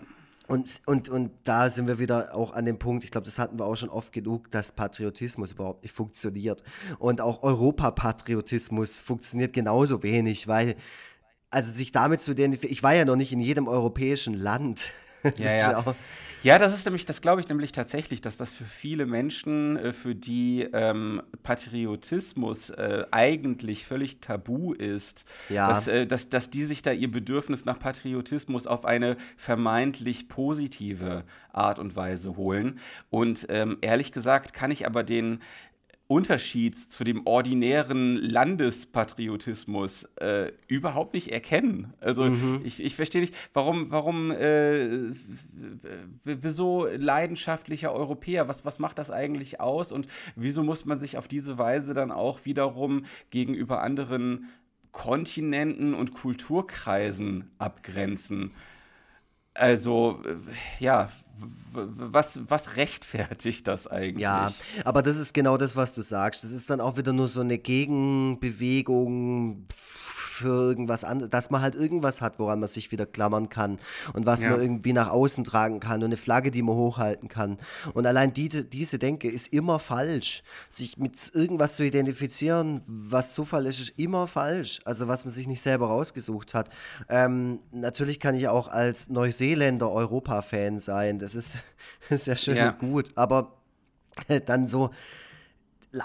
[0.48, 3.58] Und, und, und da sind wir wieder auch an dem Punkt, ich glaube, das hatten
[3.58, 6.64] wir auch schon oft genug, dass Patriotismus überhaupt nicht funktioniert.
[7.00, 10.76] Und auch Europapatriotismus funktioniert genauso wenig, weil,
[11.50, 14.94] also sich damit zu identifizieren, ich war ja noch nicht in jedem europäischen Land.
[15.38, 15.96] Ja, ja.
[16.46, 19.94] Ja, das ist nämlich, das glaube ich nämlich tatsächlich, dass das für viele Menschen, äh,
[19.94, 25.70] für die ähm, Patriotismus äh, eigentlich völlig tabu ist, ja.
[25.70, 31.24] dass, äh, dass, dass die sich da ihr Bedürfnis nach Patriotismus auf eine vermeintlich positive
[31.52, 32.78] Art und Weise holen.
[33.10, 35.40] Und ähm, ehrlich gesagt kann ich aber den
[36.08, 41.94] Unterschied zu dem ordinären Landespatriotismus äh, überhaupt nicht erkennen.
[42.00, 42.62] Also mhm.
[42.64, 44.88] ich, ich verstehe nicht, warum, warum, äh,
[46.24, 51.28] wieso leidenschaftlicher Europäer, was, was macht das eigentlich aus und wieso muss man sich auf
[51.28, 54.50] diese Weise dann auch wiederum gegenüber anderen
[54.92, 58.52] Kontinenten und Kulturkreisen abgrenzen?
[59.56, 61.10] Also, äh, ja,
[61.76, 64.24] was, was rechtfertigt das eigentlich?
[64.24, 64.52] Ja,
[64.84, 66.44] aber das ist genau das, was du sagst.
[66.44, 69.66] Das ist dann auch wieder nur so eine Gegenbewegung
[70.36, 73.80] für irgendwas anderes, dass man halt irgendwas hat, woran man sich wieder klammern kann
[74.14, 74.52] und was ja.
[74.52, 77.58] man irgendwie nach außen tragen kann und eine Flagge, die man hochhalten kann.
[77.94, 80.44] Und allein die, diese Denke ist immer falsch.
[80.70, 84.82] Sich mit irgendwas zu identifizieren, was Zufall ist, ist immer falsch.
[84.84, 86.70] Also was man sich nicht selber rausgesucht hat.
[87.08, 91.18] Ähm, natürlich kann ich auch als Neuseeländer Europa-Fan sein.
[91.18, 91.56] Das ist,
[92.10, 92.70] ist ja schön ja.
[92.70, 93.12] und gut.
[93.16, 93.58] Aber
[94.46, 94.92] dann so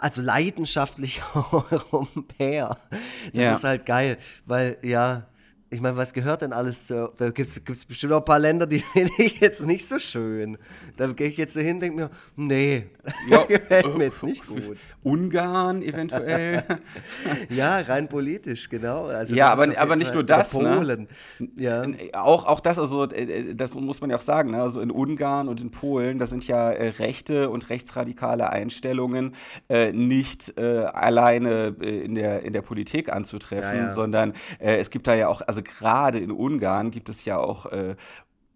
[0.00, 1.24] also leidenschaftlicher
[1.92, 2.78] Europäer.
[2.90, 3.00] Das
[3.32, 3.56] ja.
[3.56, 5.26] ist halt geil, weil ja,
[5.72, 7.12] ich meine, was gehört denn alles zu.
[7.16, 10.58] Da gibt es bestimmt auch ein paar Länder, die finde ich jetzt nicht so schön.
[10.96, 12.86] Da gehe ich jetzt so hin und denke mir, nee,
[13.28, 14.76] ja, gefällt mir jetzt nicht gut.
[15.02, 16.64] Ungarn eventuell.
[17.48, 19.06] ja, rein politisch, genau.
[19.06, 20.52] Also ja, aber, aber nicht nur das.
[20.52, 20.76] Ne?
[20.76, 21.08] Polen.
[21.38, 21.48] Ne?
[21.56, 21.86] Ja.
[22.14, 24.60] Auch, auch das, also äh, äh, das muss man ja auch sagen, ne?
[24.60, 29.34] also in Ungarn und in Polen, da sind ja äh, rechte und rechtsradikale Einstellungen
[29.68, 33.94] äh, nicht äh, alleine äh, in, der, in der Politik anzutreffen, ja, ja.
[33.94, 37.66] sondern es gibt da ja auch, also also gerade in Ungarn gibt es ja auch
[37.66, 37.96] äh,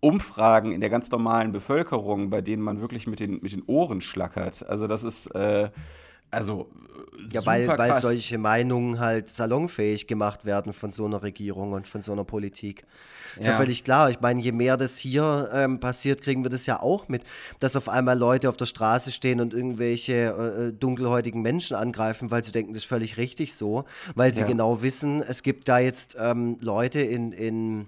[0.01, 4.01] Umfragen in der ganz normalen Bevölkerung, bei denen man wirklich mit den, mit den Ohren
[4.01, 4.67] schlackert.
[4.69, 5.71] Also das ist, äh,
[6.35, 6.69] also
[7.31, 12.03] ja, weil, weil solche Meinungen halt salonfähig gemacht werden von so einer Regierung und von
[12.03, 12.85] so einer Politik.
[13.39, 14.11] Ist ja, ja völlig klar.
[14.11, 17.23] Ich meine, je mehr das hier ähm, passiert, kriegen wir das ja auch mit,
[17.61, 22.31] dass auf einmal Leute auf der Straße stehen und irgendwelche äh, äh dunkelhäutigen Menschen angreifen,
[22.31, 24.47] weil sie denken, das ist völlig richtig so, weil sie ja.
[24.47, 27.87] genau wissen, es gibt da jetzt ähm, Leute in, in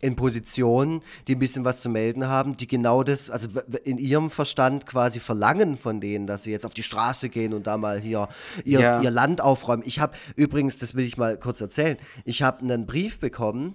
[0.00, 3.48] in Positionen, die ein bisschen was zu melden haben, die genau das, also
[3.84, 7.66] in ihrem Verstand quasi verlangen von denen, dass sie jetzt auf die Straße gehen und
[7.66, 8.28] da mal hier
[8.64, 9.00] ihr, ja.
[9.00, 9.82] ihr Land aufräumen.
[9.86, 13.74] Ich habe übrigens, das will ich mal kurz erzählen, ich habe einen Brief bekommen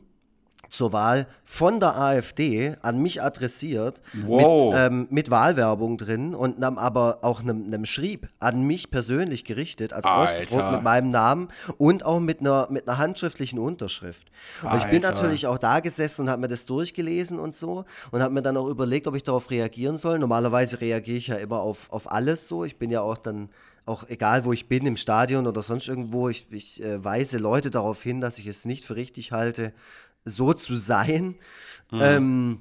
[0.72, 4.74] zur Wahl von der AfD an mich adressiert wow.
[4.74, 9.92] mit, ähm, mit, Wahlwerbung drin und aber auch einem, einem Schrieb an mich persönlich gerichtet,
[9.92, 10.34] also Alter.
[10.34, 14.32] ausgedruckt mit meinem Namen und auch mit einer, mit einer handschriftlichen Unterschrift.
[14.62, 14.86] Und Alter.
[14.86, 18.34] ich bin natürlich auch da gesessen und habe mir das durchgelesen und so und habe
[18.34, 20.20] mir dann auch überlegt, ob ich darauf reagieren soll.
[20.20, 22.64] Normalerweise reagiere ich ja immer auf, auf alles so.
[22.64, 23.50] Ich bin ja auch dann
[23.86, 27.72] auch egal wo ich bin, im Stadion oder sonst irgendwo, ich, ich äh, weise Leute
[27.72, 29.74] darauf hin, dass ich es nicht für richtig halte,
[30.26, 31.36] so zu sein.
[31.92, 32.02] Mhm.
[32.02, 32.60] Ähm,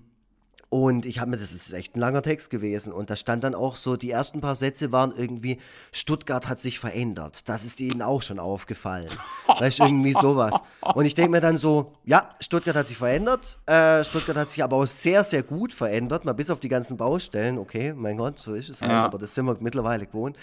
[0.70, 2.92] und ich habe mir, das ist echt ein langer Text gewesen.
[2.92, 5.58] Und da stand dann auch so, die ersten paar Sätze waren irgendwie,
[5.90, 7.48] Stuttgart hat sich verändert.
[7.48, 9.08] Das ist ihnen auch schon aufgefallen.
[9.58, 10.60] weißt du, irgendwie sowas.
[10.94, 13.58] Und ich denke mir dann so, ja, Stuttgart hat sich verändert.
[13.66, 16.24] Äh, Stuttgart hat sich aber auch sehr, sehr gut verändert.
[16.24, 17.58] Mal bis auf die ganzen Baustellen.
[17.58, 18.92] Okay, mein Gott, so ist es halt.
[18.92, 19.04] Ja.
[19.04, 20.36] Aber das sind wir mittlerweile gewohnt.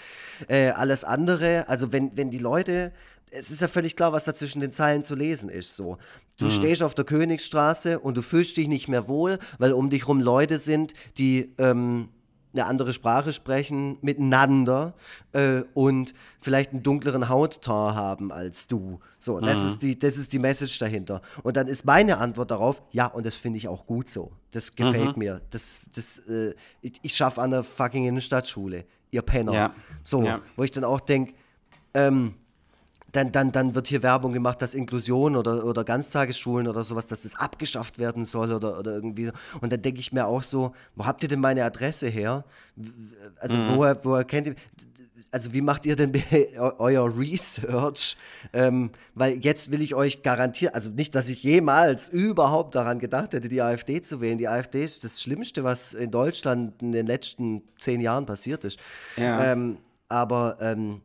[0.46, 2.92] Äh, alles andere, also wenn, wenn die Leute
[3.30, 5.76] es ist ja völlig klar, was da zwischen den Zeilen zu lesen ist.
[5.76, 5.98] So.
[6.36, 6.50] Du mhm.
[6.50, 10.20] stehst auf der Königsstraße und du fühlst dich nicht mehr wohl, weil um dich rum
[10.20, 12.08] Leute sind, die ähm,
[12.52, 14.94] eine andere Sprache sprechen miteinander
[15.32, 19.00] äh, und vielleicht einen dunkleren Hautton haben als du.
[19.18, 19.66] So, das, mhm.
[19.66, 21.20] ist die, das ist die Message dahinter.
[21.42, 24.32] Und dann ist meine Antwort darauf, ja, und das finde ich auch gut so.
[24.50, 25.18] Das gefällt mhm.
[25.18, 25.40] mir.
[25.50, 29.52] Das, das, äh, ich, ich schaffe an der fucking Innenstadtschule, ihr Penner.
[29.52, 29.74] Ja.
[30.02, 30.40] So, ja.
[30.56, 31.34] wo ich dann auch denke,
[31.94, 32.34] ähm,
[33.12, 37.22] dann, dann, dann wird hier Werbung gemacht, dass Inklusion oder, oder Ganztagesschulen oder sowas, dass
[37.22, 39.30] das abgeschafft werden soll oder, oder irgendwie.
[39.60, 42.44] Und dann denke ich mir auch so, wo habt ihr denn meine Adresse her?
[43.40, 43.76] Also mhm.
[43.76, 44.54] woher, woher kennt ihr,
[45.30, 46.12] also wie macht ihr denn
[46.78, 48.16] euer Research?
[48.52, 53.32] Ähm, weil jetzt will ich euch garantieren, also nicht, dass ich jemals überhaupt daran gedacht
[53.32, 54.38] hätte, die AfD zu wählen.
[54.38, 58.78] Die AfD ist das Schlimmste, was in Deutschland in den letzten zehn Jahren passiert ist.
[59.16, 59.52] Ja.
[59.52, 61.02] Ähm, aber ähm,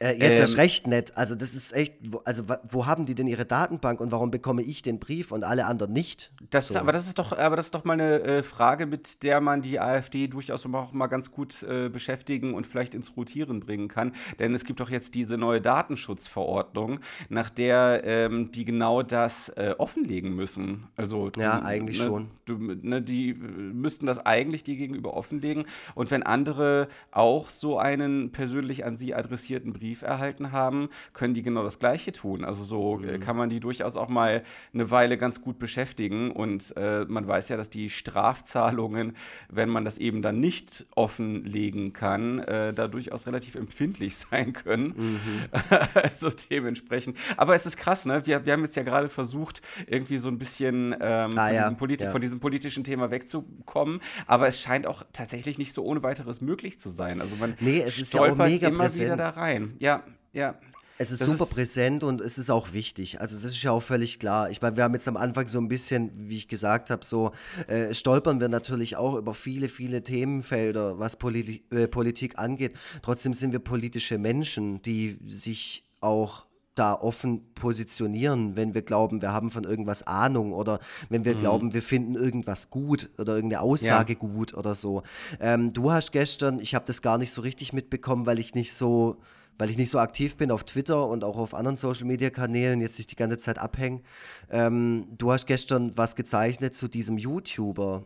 [0.00, 1.16] äh, jetzt ähm, erst recht nett.
[1.16, 4.82] Also das ist echt, also wo haben die denn ihre Datenbank und warum bekomme ich
[4.82, 6.32] den Brief und alle anderen nicht?
[6.50, 6.78] Das, so.
[6.78, 9.62] Aber das ist doch, aber das ist doch mal eine äh, Frage, mit der man
[9.62, 14.12] die AfD durchaus auch mal ganz gut äh, beschäftigen und vielleicht ins Rotieren bringen kann.
[14.38, 19.74] Denn es gibt doch jetzt diese neue Datenschutzverordnung, nach der ähm, die genau das äh,
[19.78, 20.88] offenlegen müssen.
[20.96, 22.30] Also ja, eigentlich ne, schon.
[22.44, 25.66] Du, ne, die müssten das eigentlich dir gegenüber offenlegen.
[25.94, 31.32] Und wenn andere auch so einen persönlich an sie adressierten Brief Brief erhalten haben, können
[31.32, 32.44] die genau das Gleiche tun.
[32.44, 33.20] Also so äh, mhm.
[33.20, 34.42] kann man die durchaus auch mal
[34.74, 36.30] eine Weile ganz gut beschäftigen.
[36.30, 39.14] Und äh, man weiß ja, dass die Strafzahlungen,
[39.48, 44.94] wenn man das eben dann nicht offenlegen kann, äh, da durchaus relativ empfindlich sein können.
[44.94, 45.44] Mhm.
[45.94, 47.16] also dementsprechend.
[47.38, 48.26] Aber es ist krass, ne?
[48.26, 51.70] Wir, wir haben jetzt ja gerade versucht, irgendwie so ein bisschen ähm, ah, von, ja.
[51.70, 52.10] diesem ja.
[52.10, 54.00] von, diesem politischen Thema wegzukommen.
[54.26, 57.22] Aber es scheint auch tatsächlich nicht so ohne weiteres möglich zu sein.
[57.22, 59.06] Also man nee, es ist ja auch mega immer präsent.
[59.06, 60.58] wieder da rein ja, ja.
[61.00, 63.20] Es ist das super ist präsent und es ist auch wichtig.
[63.20, 64.50] Also das ist ja auch völlig klar.
[64.50, 67.30] Ich meine, wir haben jetzt am Anfang so ein bisschen, wie ich gesagt habe, so
[67.68, 72.74] äh, stolpern wir natürlich auch über viele, viele Themenfelder, was Poli äh, Politik angeht.
[73.02, 79.32] Trotzdem sind wir politische Menschen, die sich auch da offen positionieren, wenn wir glauben, wir
[79.32, 81.38] haben von irgendwas Ahnung oder wenn wir mhm.
[81.40, 84.18] glauben, wir finden irgendwas gut oder irgendeine Aussage ja.
[84.18, 85.02] gut oder so.
[85.40, 88.74] Ähm, du hast gestern, ich habe das gar nicht so richtig mitbekommen, weil ich nicht
[88.74, 89.16] so
[89.58, 93.10] weil ich nicht so aktiv bin auf Twitter und auch auf anderen Social-Media-Kanälen, jetzt nicht
[93.10, 94.02] die ganze Zeit abhängen.
[94.50, 98.04] Ähm, du hast gestern was gezeichnet zu diesem YouTuber.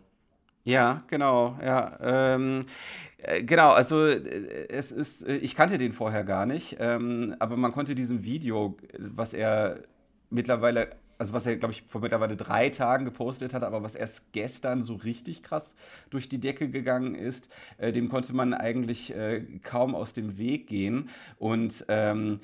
[0.64, 1.98] Ja, genau, ja.
[2.00, 2.64] Ähm,
[3.18, 7.56] äh, genau, also äh, es ist, äh, ich kannte den vorher gar nicht, ähm, aber
[7.56, 9.82] man konnte diesem Video, was er
[10.30, 10.90] mittlerweile
[11.22, 14.82] also was er, glaube ich, vor mittlerweile drei Tagen gepostet hat, aber was erst gestern
[14.82, 15.76] so richtig krass
[16.10, 20.66] durch die Decke gegangen ist, äh, dem konnte man eigentlich äh, kaum aus dem Weg
[20.66, 21.10] gehen.
[21.38, 22.40] Und ähm,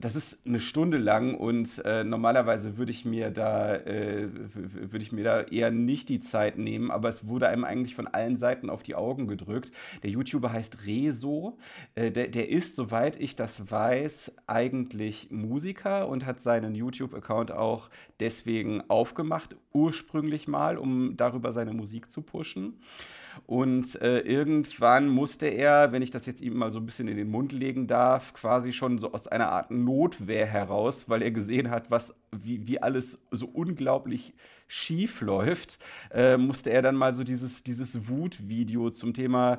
[0.00, 5.12] das ist eine Stunde lang und äh, normalerweise würde ich mir da äh, würde ich
[5.12, 8.70] mir da eher nicht die Zeit nehmen, aber es wurde einem eigentlich von allen Seiten
[8.70, 9.72] auf die Augen gedrückt.
[10.02, 11.58] Der YouTuber heißt Rezo,
[11.94, 17.90] äh, der, der ist, soweit ich das weiß, eigentlich Musiker und hat seinen YouTube-Account auch
[18.20, 22.80] deswegen aufgemacht, ursprünglich mal, um darüber seine Musik zu pushen.
[23.46, 27.16] Und äh, irgendwann musste er, wenn ich das jetzt ihm mal so ein bisschen in
[27.16, 31.70] den Mund legen darf, quasi schon so aus einer Art Notwehr heraus, weil er gesehen
[31.70, 34.34] hat, was, wie, wie alles so unglaublich
[34.68, 35.78] schief läuft,
[36.10, 39.58] äh, musste er dann mal so dieses, dieses Wut-Video zum Thema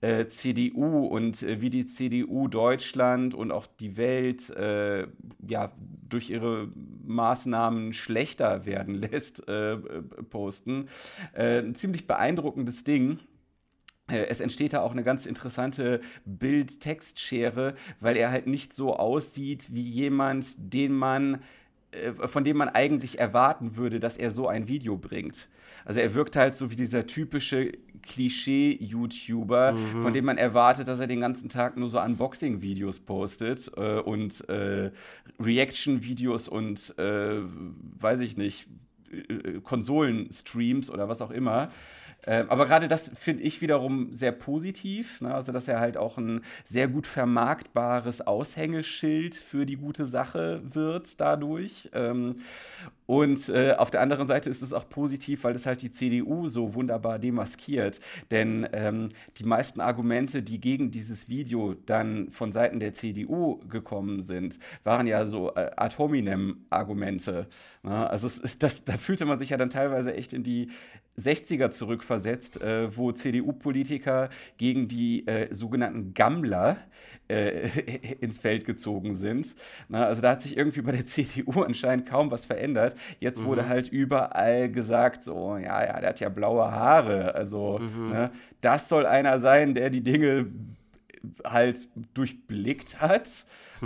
[0.00, 5.06] äh, CDU und äh, wie die CDU Deutschland und auch die Welt äh,
[5.46, 5.72] ja,
[6.08, 6.70] durch ihre
[7.04, 9.76] Maßnahmen schlechter werden lässt, äh,
[10.28, 10.88] posten.
[11.32, 13.18] Äh, ein ziemlich beeindruckendes Ding.
[14.10, 19.82] Es entsteht da auch eine ganz interessante Bild-Text-Schere, weil er halt nicht so aussieht wie
[19.82, 21.42] jemand, den man
[22.26, 25.48] von dem man eigentlich erwarten würde, dass er so ein Video bringt.
[25.84, 27.72] Also er wirkt halt so wie dieser typische
[28.02, 30.02] Klischee-YouTuber, mhm.
[30.02, 34.48] von dem man erwartet, dass er den ganzen Tag nur so Unboxing-Videos postet äh, und
[34.48, 34.90] äh,
[35.40, 37.40] Reaction-Videos und äh,
[38.00, 38.68] weiß ich nicht,
[39.10, 41.70] äh, äh, Konsolen-Streams oder was auch immer.
[42.22, 45.20] Äh, aber gerade das finde ich wiederum sehr positiv.
[45.20, 45.34] Ne?
[45.34, 51.20] Also, dass er halt auch ein sehr gut vermarktbares Aushängeschild für die gute Sache wird
[51.20, 51.90] dadurch.
[51.92, 52.36] Ähm,
[53.08, 56.46] und äh, auf der anderen Seite ist es auch positiv, weil es halt die CDU
[56.48, 58.00] so wunderbar demaskiert.
[58.30, 64.20] Denn ähm, die meisten Argumente, die gegen dieses Video dann von Seiten der CDU gekommen
[64.20, 67.48] sind, waren ja so äh, ad hominem Argumente.
[67.82, 68.10] Ne?
[68.10, 70.68] Also ist das, da fühlte man sich ja dann teilweise echt in die
[71.18, 76.76] 60er zurückversetzt, äh, wo CDU-Politiker gegen die äh, sogenannten Gammler
[77.28, 77.68] äh,
[78.20, 79.54] ins Feld gezogen sind.
[79.88, 82.94] Na, also da hat sich irgendwie bei der CDU anscheinend kaum was verändert.
[83.20, 83.68] Jetzt wurde mhm.
[83.68, 87.34] halt überall gesagt, so, ja, ja, der hat ja blaue Haare.
[87.34, 88.10] Also, mhm.
[88.10, 88.30] ne,
[88.60, 90.46] das soll einer sein, der die Dinge
[91.44, 93.28] halt durchblickt hat.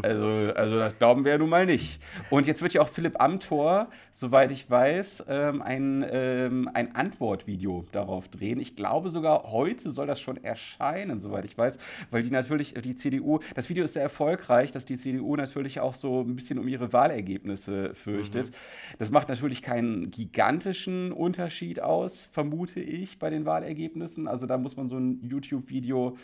[0.02, 2.00] Also, also das glauben wir ja nun mal nicht.
[2.30, 7.84] Und jetzt wird ja auch Philipp Amthor, soweit ich weiß, ähm, ein, ähm, ein Antwortvideo
[7.92, 8.58] darauf drehen.
[8.58, 11.78] Ich glaube sogar, heute soll das schon erscheinen, soweit ich weiß,
[12.10, 15.94] weil die natürlich, die CDU, das Video ist sehr erfolgreich, dass die CDU natürlich auch
[15.94, 18.50] so ein bisschen um ihre Wahlergebnisse fürchtet.
[18.50, 18.54] Mhm.
[18.98, 24.26] Das macht natürlich keinen gigantischen Unterschied aus, vermute ich, bei den Wahlergebnissen.
[24.26, 26.16] Also da muss man so ein YouTube-Video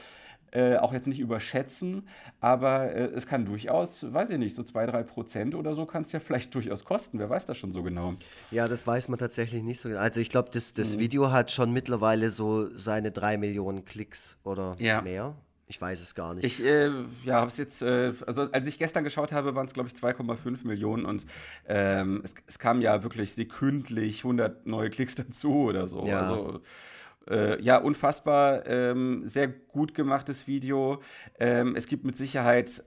[0.52, 2.08] äh, auch jetzt nicht überschätzen,
[2.40, 6.02] aber äh, es kann durchaus, weiß ich nicht, so 2, 3 Prozent oder so kann
[6.02, 7.18] es ja vielleicht durchaus kosten.
[7.18, 8.14] Wer weiß das schon so genau?
[8.50, 10.00] Ja, das weiß man tatsächlich nicht so genau.
[10.00, 11.00] Also ich glaube, das, das mhm.
[11.00, 15.02] Video hat schon mittlerweile so seine 3 Millionen Klicks oder ja.
[15.02, 15.34] mehr.
[15.70, 16.44] Ich weiß es gar nicht.
[16.44, 16.90] Ich äh,
[17.24, 19.94] ja, habe es jetzt, äh, also als ich gestern geschaut habe, waren es glaube ich
[19.94, 21.26] 2,5 Millionen und
[21.66, 26.06] ähm, es, es kamen ja wirklich sekündlich 100 neue Klicks dazu oder so.
[26.06, 26.20] Ja.
[26.20, 26.62] Also
[27.30, 31.00] äh, ja, unfassbar, ähm, sehr gut gemachtes Video.
[31.38, 32.82] Ähm, es gibt mit Sicherheit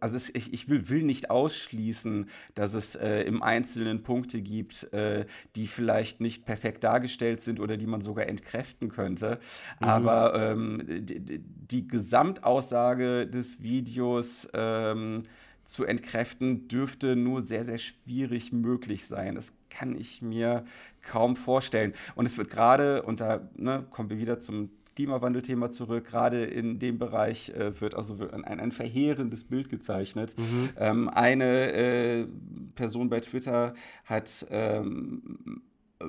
[0.00, 4.92] also es, ich, ich will, will, nicht ausschließen, dass es äh, im Einzelnen Punkte gibt,
[4.92, 9.38] äh, die vielleicht nicht perfekt dargestellt sind oder die man sogar entkräften könnte.
[9.80, 9.86] Mhm.
[9.86, 15.24] Aber ähm, die, die, Gesamtaussage des Videos ähm,
[15.64, 19.34] zu entkräften, dürfte nur sehr, sehr schwierig möglich sein.
[19.34, 20.64] Das kann ich mir
[21.02, 21.94] kaum vorstellen.
[22.14, 26.78] Und es wird gerade, und da ne, kommen wir wieder zum Klimawandelthema zurück, gerade in
[26.78, 30.36] dem Bereich äh, wird also ein, ein, verheerendes Bild gezeichnet.
[30.38, 30.70] Mhm.
[30.76, 32.26] Ähm, eine äh,
[32.74, 33.74] Person bei Twitter
[34.04, 35.62] hat ähm,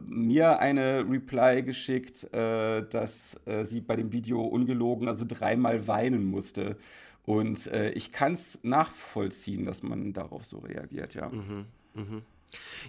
[0.06, 6.26] mir eine Reply geschickt, äh, dass äh, sie bei dem Video ungelogen, also dreimal weinen
[6.26, 6.78] musste.
[7.26, 11.30] Und äh, ich kann es nachvollziehen, dass man darauf so reagiert, ja.
[11.30, 11.66] Mhm.
[11.94, 12.22] Mhm.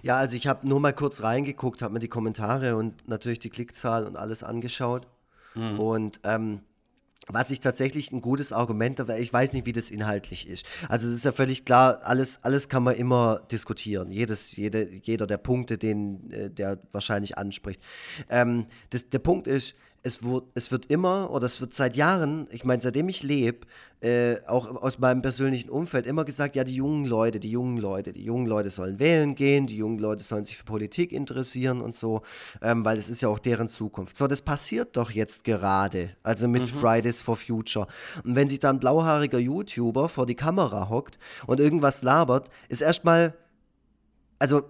[0.03, 3.49] Ja, also ich habe nur mal kurz reingeguckt, habe mir die Kommentare und natürlich die
[3.49, 5.07] Klickzahl und alles angeschaut.
[5.55, 5.79] Mhm.
[5.79, 6.61] Und ähm,
[7.29, 10.65] was ich tatsächlich ein gutes Argument, aber ich weiß nicht, wie das inhaltlich ist.
[10.87, 14.11] Also es ist ja völlig klar, alles, alles kann man immer diskutieren.
[14.11, 17.81] Jedes, jede, jeder der Punkte, den äh, der wahrscheinlich anspricht.
[18.29, 19.75] Ähm, das, der Punkt ist,
[20.07, 23.67] es wird, es wird immer oder es wird seit Jahren, ich meine, seitdem ich lebe,
[23.99, 28.11] äh, auch aus meinem persönlichen Umfeld immer gesagt, ja, die jungen Leute, die jungen Leute,
[28.11, 31.95] die jungen Leute sollen wählen gehen, die jungen Leute sollen sich für Politik interessieren und
[31.95, 32.21] so,
[32.61, 34.15] ähm, weil es ist ja auch deren Zukunft.
[34.15, 36.67] So, das passiert doch jetzt gerade, also mit mhm.
[36.67, 37.87] Fridays for Future.
[38.23, 42.81] Und wenn sich da ein blauhaariger YouTuber vor die Kamera hockt und irgendwas labert, ist
[42.81, 43.33] erstmal,
[44.39, 44.63] also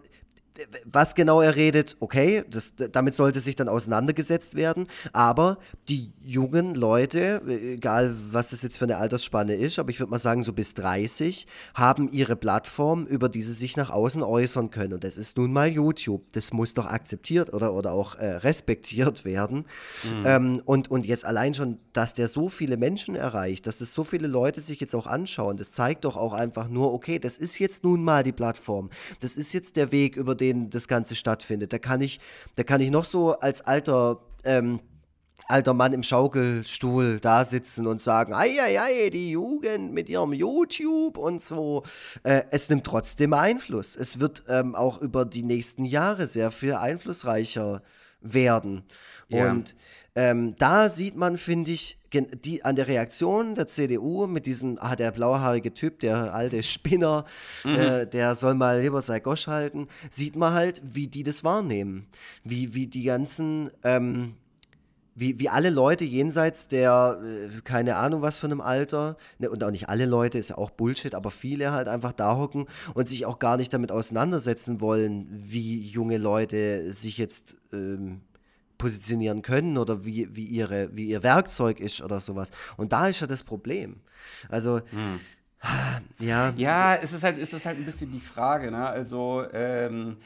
[0.85, 4.87] was genau er redet, okay, das, damit sollte sich dann auseinandergesetzt werden.
[5.13, 5.57] Aber
[5.89, 10.19] die jungen Leute, egal was das jetzt für eine Altersspanne ist, aber ich würde mal
[10.19, 14.93] sagen, so bis 30, haben ihre Plattform, über die sie sich nach außen äußern können.
[14.93, 16.23] Und das ist nun mal YouTube.
[16.33, 19.65] Das muss doch akzeptiert oder, oder auch äh, respektiert werden.
[20.03, 20.25] Mhm.
[20.25, 24.03] Ähm, und, und jetzt allein schon, dass der so viele Menschen erreicht, dass das so
[24.03, 27.59] viele Leute sich jetzt auch anschauen, das zeigt doch auch einfach nur, okay, das ist
[27.59, 28.89] jetzt nun mal die Plattform.
[29.19, 31.73] Das ist jetzt der Weg, über den denen das Ganze stattfindet.
[31.73, 32.19] Da kann ich,
[32.55, 34.79] da kann ich noch so als alter ähm,
[35.47, 40.33] alter Mann im Schaukelstuhl da sitzen und sagen, ei, ei, ei, die Jugend mit ihrem
[40.33, 41.83] YouTube und so.
[42.23, 43.95] Äh, es nimmt trotzdem Einfluss.
[43.95, 47.81] Es wird ähm, auch über die nächsten Jahre sehr viel einflussreicher
[48.19, 48.83] werden.
[49.29, 49.51] Ja.
[49.51, 49.75] Und
[50.17, 54.95] ähm, da sieht man, finde ich, die, an der Reaktion der CDU mit diesem, ah,
[54.95, 57.25] der blauhaarige Typ, der alte Spinner,
[57.63, 57.75] mhm.
[57.75, 62.07] äh, der soll mal lieber sein Gosch halten, sieht man halt, wie die das wahrnehmen.
[62.43, 64.33] Wie, wie die ganzen, ähm,
[65.13, 69.63] wie, wie alle Leute jenseits der, äh, keine Ahnung was für einem Alter, ne, und
[69.63, 73.07] auch nicht alle Leute, ist ja auch Bullshit, aber viele halt einfach da hocken und
[73.07, 78.21] sich auch gar nicht damit auseinandersetzen wollen, wie junge Leute sich jetzt ähm,
[78.77, 82.51] positionieren können oder wie, wie, ihre, wie ihr Werkzeug ist oder sowas.
[82.77, 84.01] Und da ist ja das Problem.
[84.49, 85.19] Also, hm.
[86.19, 86.53] ja.
[86.55, 88.85] Ja, es ist halt, es ist halt ein bisschen die Frage, ne?
[88.87, 90.17] Also, ähm,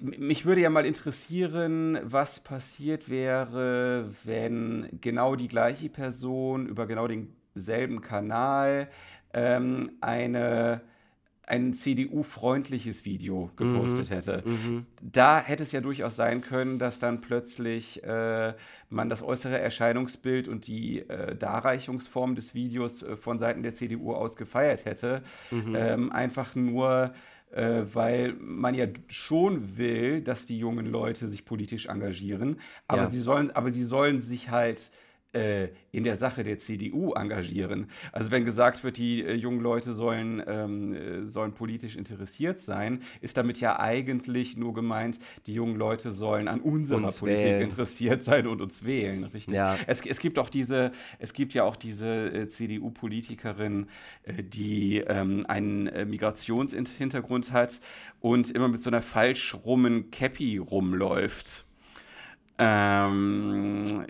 [0.00, 7.08] mich würde ja mal interessieren, was passiert wäre, wenn genau die gleiche Person über genau
[7.08, 8.88] denselben Kanal
[9.32, 10.82] ähm, eine
[11.46, 14.14] ein CDU-freundliches Video gepostet mhm.
[14.14, 14.42] hätte.
[14.44, 14.86] Mhm.
[15.02, 18.54] Da hätte es ja durchaus sein können, dass dann plötzlich äh,
[18.88, 24.14] man das äußere Erscheinungsbild und die äh, Darreichungsform des Videos äh, von Seiten der CDU
[24.14, 25.22] aus gefeiert hätte.
[25.50, 25.74] Mhm.
[25.76, 27.12] Ähm, einfach nur,
[27.52, 33.06] äh, weil man ja schon will, dass die jungen Leute sich politisch engagieren, aber, ja.
[33.06, 34.90] sie, sollen, aber sie sollen sich halt
[35.34, 37.88] in der Sache der CDU engagieren.
[38.12, 43.02] Also wenn gesagt wird, die äh, jungen Leute sollen, ähm, äh, sollen politisch interessiert sein,
[43.20, 47.62] ist damit ja eigentlich nur gemeint, die jungen Leute sollen an unserer uns Politik wählen.
[47.62, 49.54] interessiert sein und uns wählen, richtig?
[49.54, 49.76] Ja.
[49.86, 53.86] Es, es, gibt auch diese, es gibt ja auch diese äh, CDU-Politikerin,
[54.24, 57.80] äh, die ähm, einen äh, Migrationshintergrund hat
[58.20, 61.63] und immer mit so einer falsch rummen Cappy rumläuft.
[62.58, 64.06] Ähm,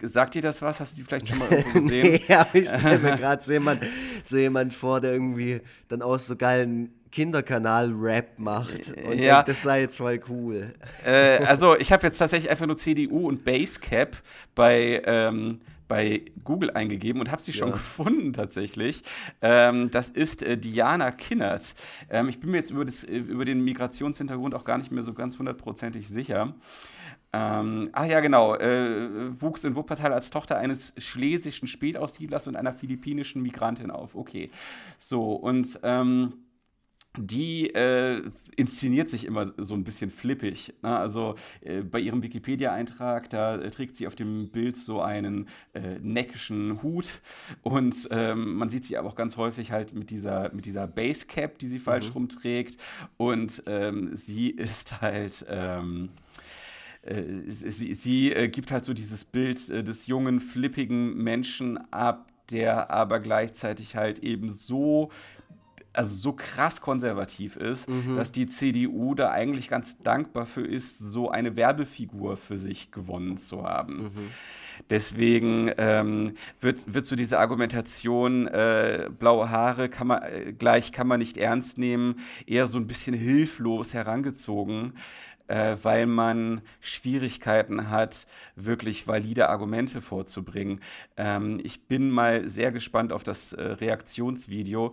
[0.00, 0.80] sagt dir das was?
[0.80, 2.20] Hast du die vielleicht schon mal irgendwo gesehen?
[2.28, 3.82] ja, ich stelle mir gerade so jemand,
[4.24, 8.94] so jemand vor, der irgendwie dann auch so geilen Kinderkanal-Rap macht.
[9.04, 9.42] Und ja.
[9.42, 10.74] denkt, das sei jetzt voll cool.
[11.04, 14.16] Äh, also, ich habe jetzt tatsächlich einfach nur CDU und Basecap
[14.54, 15.02] bei.
[15.04, 15.60] Ähm,
[15.92, 17.74] bei Google eingegeben und habe sie schon ja.
[17.74, 19.02] gefunden tatsächlich.
[19.42, 21.74] Ähm, das ist äh, Diana Kinnert.
[22.08, 25.02] Ähm, ich bin mir jetzt über, das, äh, über den Migrationshintergrund auch gar nicht mehr
[25.02, 26.54] so ganz hundertprozentig sicher.
[27.32, 28.54] Ähm, ach ja, genau.
[28.56, 34.14] Äh, wuchs in Wuppertal als Tochter eines schlesischen Spätaussiedlers und einer philippinischen Migrantin auf.
[34.14, 34.50] Okay.
[34.98, 36.34] So, und ähm,
[37.18, 38.22] die äh,
[38.56, 40.72] inszeniert sich immer so ein bisschen flippig.
[40.82, 40.96] Ne?
[40.96, 45.98] Also äh, bei ihrem Wikipedia-Eintrag, da äh, trägt sie auf dem Bild so einen äh,
[46.00, 47.20] neckischen Hut
[47.60, 51.58] und ähm, man sieht sie aber auch ganz häufig halt mit dieser, mit dieser Basecap,
[51.58, 52.12] die sie falsch mhm.
[52.12, 52.78] rumträgt
[53.18, 55.44] und ähm, sie ist halt...
[55.48, 56.31] Ähm, äh,
[57.04, 62.90] sie, sie äh, gibt halt so dieses Bild äh, des jungen, flippigen Menschen ab, der
[62.90, 65.10] aber gleichzeitig halt eben so
[65.94, 68.16] also so krass konservativ ist, mhm.
[68.16, 73.36] dass die CDU da eigentlich ganz dankbar für ist, so eine Werbefigur für sich gewonnen
[73.36, 74.04] zu haben.
[74.04, 74.10] Mhm.
[74.88, 81.06] Deswegen ähm, wird, wird so diese Argumentation, äh, blaue Haare kann man, äh, gleich kann
[81.06, 84.94] man nicht ernst nehmen, eher so ein bisschen hilflos herangezogen
[85.52, 88.26] äh, weil man Schwierigkeiten hat,
[88.56, 90.80] wirklich valide Argumente vorzubringen.
[91.18, 94.92] Ähm, ich bin mal sehr gespannt auf das äh, Reaktionsvideo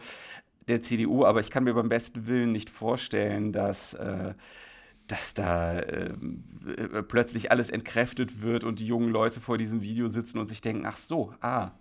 [0.68, 4.34] der CDU, aber ich kann mir beim besten Willen nicht vorstellen, dass äh,
[5.08, 6.14] dass da äh,
[7.08, 10.86] plötzlich alles entkräftet wird und die jungen Leute vor diesem Video sitzen und sich denken,
[10.86, 11.72] ach so, ah,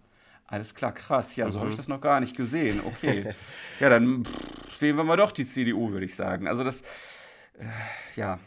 [0.46, 1.62] alles klar, krass, ja, so mhm.
[1.62, 2.80] habe ich das noch gar nicht gesehen.
[2.82, 3.34] Okay.
[3.80, 6.48] ja, dann pff, wählen wir mal doch die CDU, würde ich sagen.
[6.48, 6.82] Also das,
[8.16, 8.38] ja,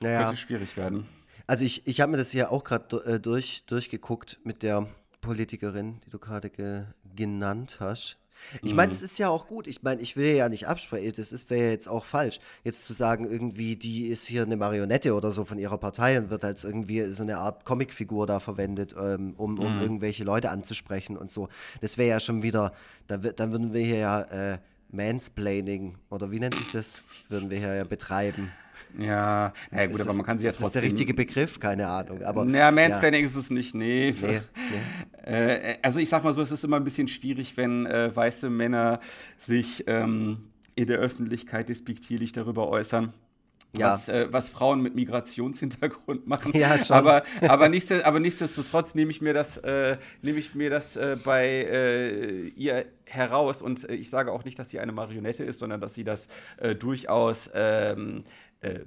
[0.00, 0.24] naja.
[0.24, 1.06] könnte schwierig werden.
[1.46, 4.86] Also ich, ich habe mir das ja auch gerade äh, durch, durchgeguckt mit der
[5.20, 6.84] Politikerin, die du gerade ge
[7.16, 8.20] genannt hast.
[8.62, 9.04] Ich meine, es mhm.
[9.04, 9.66] ist ja auch gut.
[9.66, 11.12] Ich meine, ich will ja nicht absprechen.
[11.16, 15.14] Das wäre ja jetzt auch falsch, jetzt zu sagen, irgendwie, die ist hier eine Marionette
[15.14, 18.94] oder so von ihrer Partei und wird als irgendwie so eine Art Comicfigur da verwendet,
[18.98, 19.82] ähm, um, um mhm.
[19.82, 21.48] irgendwelche Leute anzusprechen und so.
[21.80, 22.72] Das wäre ja schon wieder,
[23.06, 24.58] da, dann würden wir hier ja äh,
[24.92, 28.50] Mansplaining oder wie nennt sich das, würden wir hier ja betreiben.
[28.98, 30.66] Ja, naja, gut, ist aber man kann sich ja trotzdem.
[30.66, 31.60] Ist das der richtige Begriff?
[31.60, 32.22] Keine Ahnung.
[32.22, 33.26] Aber, naja, Mansplaining ja.
[33.26, 34.12] ist es nicht, nee.
[34.20, 34.40] nee,
[35.24, 35.30] nee.
[35.30, 38.50] Äh, also ich sag mal so, es ist immer ein bisschen schwierig, wenn äh, weiße
[38.50, 39.00] Männer
[39.38, 43.12] sich ähm, in der Öffentlichkeit despektierlich darüber äußern.
[43.78, 43.92] Ja.
[43.92, 46.52] Was, äh, was, Frauen mit Migrationshintergrund machen.
[46.60, 46.96] Ja, schon.
[46.96, 51.16] Aber, aber, nichtsdestotrotz, aber nichtsdestotrotz nehme ich mir das, äh, nehme ich mir das äh,
[51.22, 55.58] bei äh, ihr heraus und äh, ich sage auch nicht, dass sie eine Marionette ist,
[55.58, 56.26] sondern dass sie das
[56.58, 58.24] äh, durchaus ähm,
[58.62, 58.80] äh,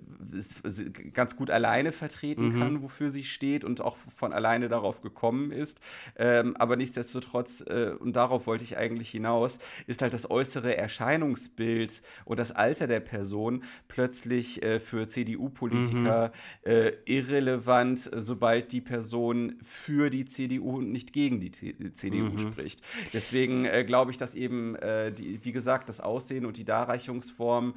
[1.14, 2.60] ganz gut alleine vertreten mhm.
[2.60, 5.82] kann, wofür sie steht und auch von alleine darauf gekommen ist.
[6.16, 9.58] Ähm, aber nichtsdestotrotz, äh, und darauf wollte ich eigentlich hinaus,
[9.88, 16.32] ist halt das äußere Erscheinungsbild und das Alter der Person plötzlich äh, für CDU-Politiker
[16.66, 16.72] mhm.
[16.72, 22.38] äh, irrelevant, sobald die Person für die CDU und nicht gegen die T CDU mhm.
[22.38, 22.82] spricht.
[23.12, 27.74] Deswegen äh, glaube ich, dass eben, äh, die, wie gesagt, das Aussehen und die Darreichungsform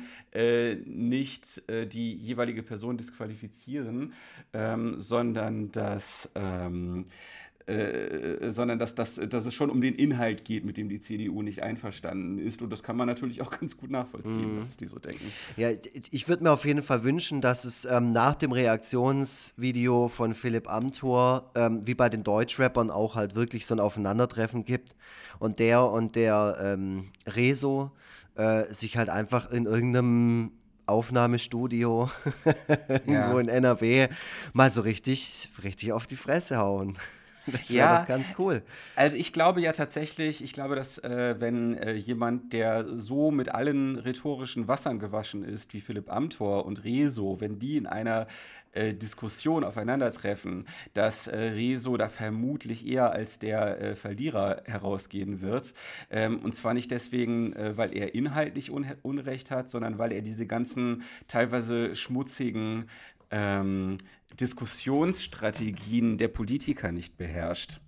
[0.85, 4.13] nicht die jeweilige Person disqualifizieren,
[4.53, 7.07] ähm, sondern dass ähm,
[7.67, 11.43] äh, sondern dass, dass, dass es schon um den Inhalt geht, mit dem die CDU
[11.43, 12.63] nicht einverstanden ist.
[12.63, 14.61] Und das kann man natürlich auch ganz gut nachvollziehen, mhm.
[14.61, 15.33] was die so denken.
[15.57, 15.71] Ja,
[16.13, 20.71] ich würde mir auf jeden Fall wünschen, dass es ähm, nach dem Reaktionsvideo von Philipp
[20.71, 24.95] Amthor, ähm, wie bei den Deutschrappern, auch halt wirklich so ein Aufeinandertreffen gibt
[25.41, 27.91] und der und der ähm, Rezo
[28.37, 30.53] äh, sich halt einfach in irgendeinem
[30.87, 32.11] Aufnahmestudio
[33.07, 33.41] irgendwo ja.
[33.41, 34.09] in NRW
[34.53, 36.97] mal so richtig, richtig auf die Fresse hauen.
[37.57, 38.63] Das wäre ja, doch ganz cool.
[38.97, 43.49] Also ich glaube ja tatsächlich, ich glaube, dass äh, wenn äh, jemand, der so mit
[43.51, 48.27] allen rhetorischen Wassern gewaschen ist, wie Philipp Amthor und Rezo, wenn die in einer
[48.73, 55.73] äh, Diskussion aufeinandertreffen, dass äh, Rezo da vermutlich eher als der äh, Verlierer herausgehen wird.
[56.11, 60.21] Ähm, und zwar nicht deswegen, äh, weil er inhaltlich Un Unrecht hat, sondern weil er
[60.21, 62.89] diese ganzen teilweise schmutzigen
[63.31, 63.97] ähm,
[64.35, 67.81] Diskussionsstrategien der Politiker nicht beherrscht.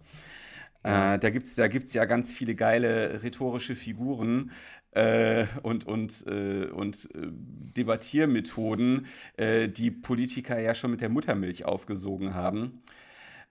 [0.83, 4.53] Äh, da gibt es da gibt's ja ganz viele geile rhetorische Figuren
[4.93, 11.65] äh, und, und, äh, und äh, Debattiermethoden, äh, die Politiker ja schon mit der Muttermilch
[11.65, 12.83] aufgesogen haben.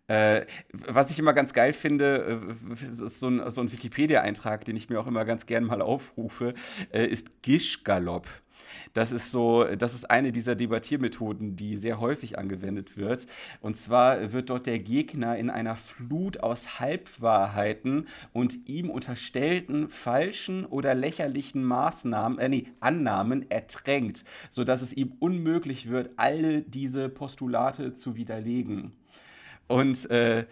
[0.07, 4.89] Äh, was ich immer ganz geil finde, ist so ein, so ein Wikipedia-Eintrag, den ich
[4.89, 6.53] mir auch immer ganz gern mal aufrufe,
[6.91, 8.27] ist Gischgalopp.
[8.93, 13.27] Das ist so, das ist eine dieser Debattiermethoden, die sehr häufig angewendet wird.
[13.61, 20.65] Und zwar wird dort der Gegner in einer Flut aus Halbwahrheiten und ihm unterstellten falschen
[20.65, 27.93] oder lächerlichen Maßnahmen, äh, nee, Annahmen ertränkt, sodass es ihm unmöglich wird, alle diese Postulate
[27.93, 28.93] zu widerlegen.
[29.67, 30.45] Und äh,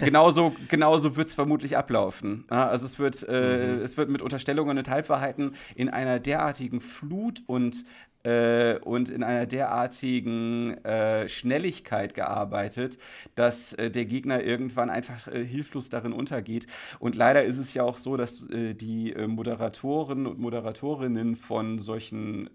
[0.00, 2.44] genauso, genauso wird es vermutlich ablaufen.
[2.48, 3.82] Also es wird, äh, mhm.
[3.82, 7.84] es wird mit Unterstellungen und Halbwahrheiten in einer derartigen Flut und
[8.24, 12.98] äh, und in einer derartigen äh, Schnelligkeit gearbeitet,
[13.34, 16.66] dass äh, der Gegner irgendwann einfach äh, hilflos darin untergeht.
[16.98, 21.78] Und leider ist es ja auch so, dass äh, die äh, Moderatoren und Moderatorinnen von
[21.78, 22.50] solchen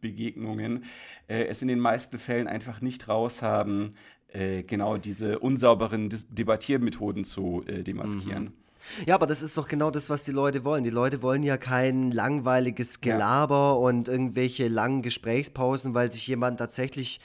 [0.00, 0.84] Begegnungen
[1.28, 3.94] es in den meisten Fällen einfach nicht raushaben,
[4.28, 8.44] äh, genau diese unsauberen Dis Debattiermethoden zu äh, demaskieren.
[8.44, 8.52] Mhm.
[9.06, 10.84] Ja, aber das ist doch genau das, was die Leute wollen.
[10.84, 13.72] Die Leute wollen ja kein langweiliges Gelaber ja.
[13.72, 17.20] und irgendwelche langen Gesprächspausen, weil sich jemand tatsächlich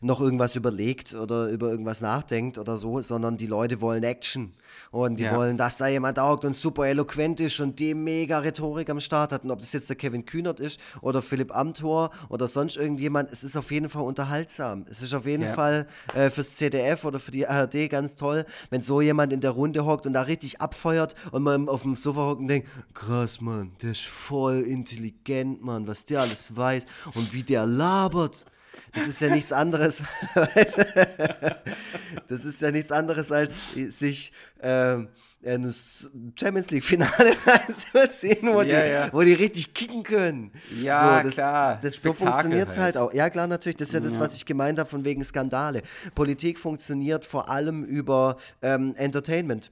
[0.00, 4.52] noch irgendwas überlegt oder über irgendwas nachdenkt oder so, sondern die Leute wollen Action.
[4.90, 5.36] Und die ja.
[5.36, 9.32] wollen, dass da jemand taugt und super eloquent ist und die mega Rhetorik am Start
[9.32, 9.44] hat.
[9.44, 13.44] Und ob das jetzt der Kevin Kühnert ist oder Philipp Amthor oder sonst irgendjemand, es
[13.44, 14.86] ist auf jeden Fall unterhaltsam.
[14.88, 15.52] Es ist auf jeden ja.
[15.52, 19.50] Fall äh, fürs ZDF oder für die ARD ganz toll, wenn so jemand in der
[19.50, 23.40] Runde hockt und da richtig abfeuert und man auf dem Sofa hockt und denkt, krass,
[23.40, 28.46] Mann, der ist voll intelligent, Mann, was der alles weiß und wie der labert.
[28.92, 30.02] Das ist ja nichts anderes.
[32.28, 35.08] das ist ja nichts anderes, als sich ähm,
[35.44, 35.74] ein
[36.38, 39.12] Champions League-Finale reinzuziehen, wo, ja, die, ja.
[39.12, 40.52] wo die richtig kicken können.
[40.82, 41.78] Ja, so, das, klar.
[41.82, 42.96] Das, so funktioniert es halt.
[42.96, 43.08] halt.
[43.08, 43.14] auch.
[43.14, 43.76] Ja, klar, natürlich.
[43.76, 44.20] Das ist ja das, ja.
[44.20, 45.82] was ich gemeint habe von wegen Skandale.
[46.14, 49.70] Politik funktioniert vor allem über ähm, Entertainment.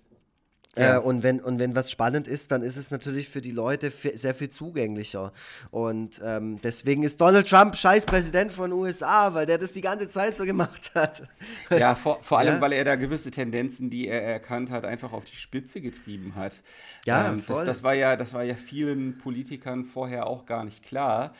[0.76, 0.96] Ja.
[0.96, 3.90] Äh, und, wenn, und wenn was spannend ist, dann ist es natürlich für die Leute
[3.90, 5.32] sehr viel zugänglicher.
[5.70, 9.80] Und ähm, deswegen ist Donald Trump scheiß Präsident von den USA, weil der das die
[9.80, 11.22] ganze Zeit so gemacht hat.
[11.70, 12.60] Ja, vor, vor allem, ja?
[12.60, 16.62] weil er da gewisse Tendenzen, die er erkannt hat, einfach auf die Spitze getrieben hat.
[17.04, 20.82] Ja, ähm, das, das, war ja, das war ja vielen Politikern vorher auch gar nicht
[20.82, 21.32] klar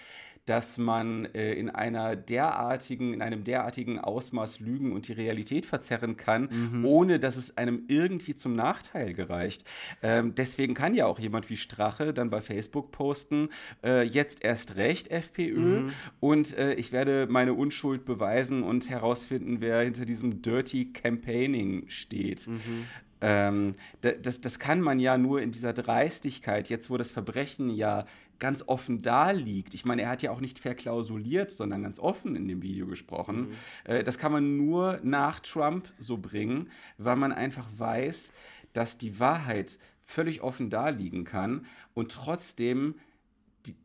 [0.49, 6.17] dass man äh, in einer derartigen, in einem derartigen Ausmaß lügen und die Realität verzerren
[6.17, 6.85] kann, mhm.
[6.85, 9.65] ohne dass es einem irgendwie zum Nachteil gereicht.
[10.03, 13.51] Ähm, deswegen kann ja auch jemand wie Strache dann bei Facebook posten,
[13.85, 15.93] äh, jetzt erst recht FPÖ mhm.
[16.21, 22.47] und äh, ich werde meine Unschuld beweisen und herausfinden, wer hinter diesem Dirty Campaigning steht.
[22.47, 22.85] Mhm.
[23.21, 28.05] Ähm, das, das kann man ja nur in dieser Dreistigkeit, jetzt wo das Verbrechen ja
[28.39, 29.75] ganz offen da liegt.
[29.75, 33.41] Ich meine, er hat ja auch nicht verklausuliert, sondern ganz offen in dem Video gesprochen.
[33.41, 33.55] Mhm.
[33.85, 38.33] Äh, das kann man nur nach Trump so bringen, weil man einfach weiß,
[38.73, 42.95] dass die Wahrheit völlig offen da liegen kann und trotzdem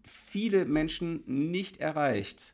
[0.06, 2.53] viele Menschen nicht erreicht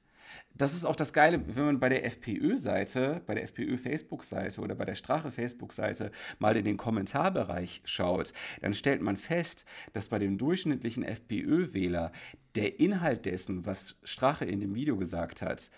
[0.53, 4.85] das ist auch das Geile, wenn man bei der FPÖ-Seite, bei der FPÖ-Facebook-Seite oder bei
[4.85, 11.03] der Strache-Facebook-Seite mal in den Kommentarbereich schaut, dann stellt man fest, dass bei dem durchschnittlichen
[11.03, 12.11] FPÖ-Wähler
[12.55, 15.71] der Inhalt dessen, was Strache in dem Video gesagt hat,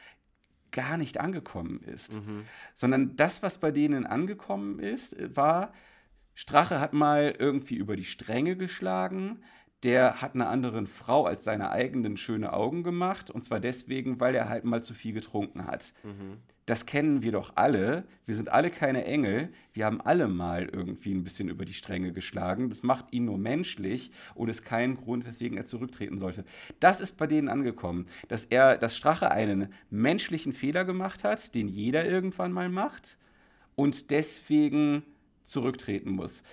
[0.71, 2.15] gar nicht angekommen ist.
[2.15, 2.45] Mhm.
[2.73, 5.73] Sondern das, was bei denen angekommen ist, war,
[6.33, 9.43] Strache hat mal irgendwie über die Stränge geschlagen,
[9.83, 13.31] der hat einer anderen Frau als seine eigenen schöne Augen gemacht.
[13.31, 15.93] Und zwar deswegen, weil er halt mal zu viel getrunken hat.
[16.03, 16.37] Mhm.
[16.67, 18.05] Das kennen wir doch alle.
[18.25, 19.51] Wir sind alle keine Engel.
[19.73, 22.69] Wir haben alle mal irgendwie ein bisschen über die Stränge geschlagen.
[22.69, 26.45] Das macht ihn nur menschlich und ist kein Grund, weswegen er zurücktreten sollte.
[26.79, 31.67] Das ist bei denen angekommen, dass er, dass Strache einen menschlichen Fehler gemacht hat, den
[31.67, 33.17] jeder irgendwann mal macht
[33.75, 35.03] und deswegen
[35.43, 36.43] zurücktreten muss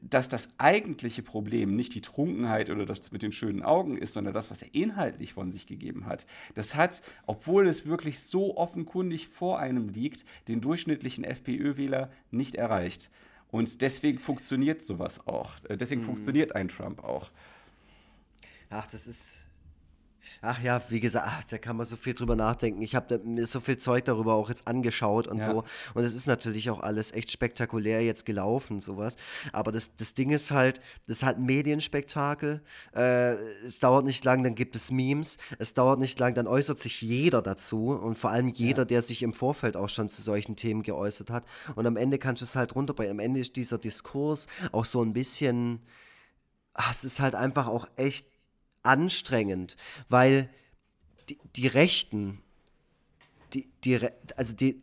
[0.00, 4.34] dass das eigentliche Problem nicht die Trunkenheit oder das mit den schönen Augen ist, sondern
[4.34, 6.26] das, was er inhaltlich von sich gegeben hat.
[6.54, 13.10] Das hat, obwohl es wirklich so offenkundig vor einem liegt, den durchschnittlichen FPÖ-Wähler nicht erreicht.
[13.50, 15.52] Und deswegen funktioniert sowas auch.
[15.68, 16.06] Äh, deswegen mhm.
[16.06, 17.30] funktioniert ein Trump auch.
[18.70, 19.38] Ach, das ist
[20.42, 22.82] Ach ja, wie gesagt, ach, da kann man so viel drüber nachdenken.
[22.82, 25.50] Ich habe mir so viel Zeug darüber auch jetzt angeschaut und ja.
[25.50, 25.64] so.
[25.94, 29.16] Und es ist natürlich auch alles echt spektakulär jetzt gelaufen, sowas.
[29.52, 32.62] Aber das, das Ding ist halt, das ist halt ein Medienspektakel.
[32.94, 33.34] Äh,
[33.66, 35.38] es dauert nicht lang, dann gibt es Memes.
[35.58, 37.90] Es dauert nicht lang, dann äußert sich jeder dazu.
[37.90, 38.86] Und vor allem jeder, ja.
[38.86, 41.44] der sich im Vorfeld auch schon zu solchen Themen geäußert hat.
[41.74, 43.12] Und am Ende kannst du es halt runterbringen.
[43.12, 45.80] Am Ende ist dieser Diskurs auch so ein bisschen.
[46.76, 48.26] Ach, es ist halt einfach auch echt
[48.84, 49.76] anstrengend,
[50.08, 50.48] weil
[51.28, 52.40] die, die Rechten,
[53.52, 53.98] die, die,
[54.36, 54.82] also die,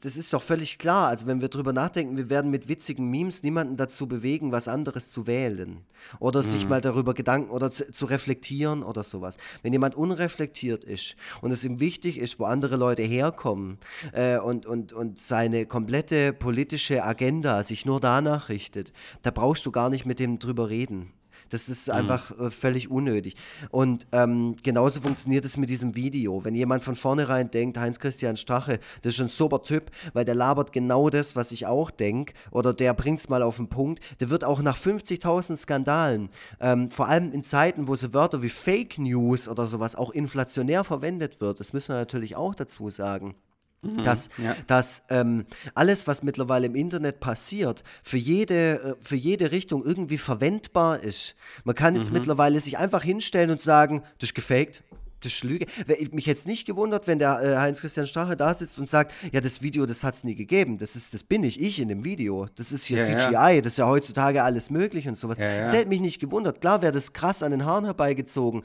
[0.00, 1.08] das ist doch völlig klar.
[1.08, 5.10] Also wenn wir drüber nachdenken, wir werden mit witzigen Memes niemanden dazu bewegen, was anderes
[5.10, 5.84] zu wählen.
[6.18, 6.46] Oder mhm.
[6.46, 9.36] sich mal darüber Gedanken oder zu, zu, reflektieren oder sowas.
[9.62, 13.78] Wenn jemand unreflektiert ist und es ihm wichtig ist, wo andere Leute herkommen
[14.12, 18.92] äh, und, und, und seine komplette politische Agenda sich nur danach richtet,
[19.22, 21.12] da brauchst du gar nicht mit dem drüber reden.
[21.50, 21.94] Das ist mhm.
[21.94, 23.36] einfach äh, völlig unnötig.
[23.70, 26.44] Und ähm, genauso funktioniert es mit diesem Video.
[26.44, 30.72] Wenn jemand von vornherein denkt, Heinz-Christian Strache, das ist ein super Typ, weil der labert
[30.72, 34.30] genau das, was ich auch denke, oder der bringt es mal auf den Punkt, der
[34.30, 36.28] wird auch nach 50.000 Skandalen,
[36.60, 40.84] ähm, vor allem in Zeiten, wo so Wörter wie Fake News oder sowas auch inflationär
[40.84, 43.34] verwendet wird, das müssen wir natürlich auch dazu sagen.
[43.82, 44.54] Mhm, dass, ja.
[44.68, 50.18] dass ähm, alles, was mittlerweile im Internet passiert, für jede, äh, für jede Richtung irgendwie
[50.18, 51.34] verwendbar ist.
[51.64, 52.14] Man kann jetzt mhm.
[52.14, 54.84] mittlerweile sich einfach hinstellen und sagen, das ist gefaked,
[55.24, 55.66] das ist Lüge.
[56.12, 59.62] Mich jetzt nicht gewundert, wenn der äh, Heinz-Christian Strache da sitzt und sagt, ja, das
[59.62, 60.78] Video, das hat es nie gegeben.
[60.78, 62.46] Das, ist, das bin ich, ich in dem Video.
[62.56, 63.60] Das ist hier ja, CGI, ja.
[63.60, 65.38] das ist ja heutzutage alles möglich und sowas.
[65.38, 66.60] Ja, das hätte mich nicht gewundert.
[66.60, 68.62] Klar wäre das krass an den Haaren herbeigezogen.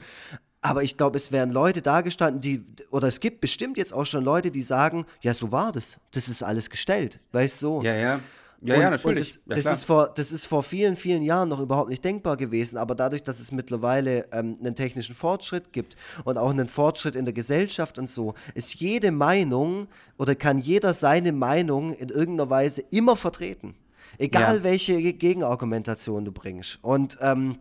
[0.60, 4.06] Aber ich glaube, es wären Leute da gestanden, die, oder es gibt bestimmt jetzt auch
[4.06, 5.98] schon Leute, die sagen, ja, so war das.
[6.10, 7.20] Das ist alles gestellt.
[7.32, 7.66] Weißt du?
[7.78, 7.82] So.
[7.82, 8.20] Ja, ja.
[8.60, 9.38] Ja, und, ja, natürlich.
[9.46, 12.36] das, ja, das ist vor, das ist vor vielen, vielen Jahren noch überhaupt nicht denkbar
[12.36, 12.76] gewesen.
[12.76, 15.94] Aber dadurch, dass es mittlerweile ähm, einen technischen Fortschritt gibt
[16.24, 19.86] und auch einen Fortschritt in der Gesellschaft und so, ist jede Meinung
[20.16, 23.76] oder kann jeder seine Meinung in irgendeiner Weise immer vertreten.
[24.18, 24.62] Egal ja.
[24.64, 26.80] welche Gegenargumentation du bringst.
[26.82, 27.58] Und ähm,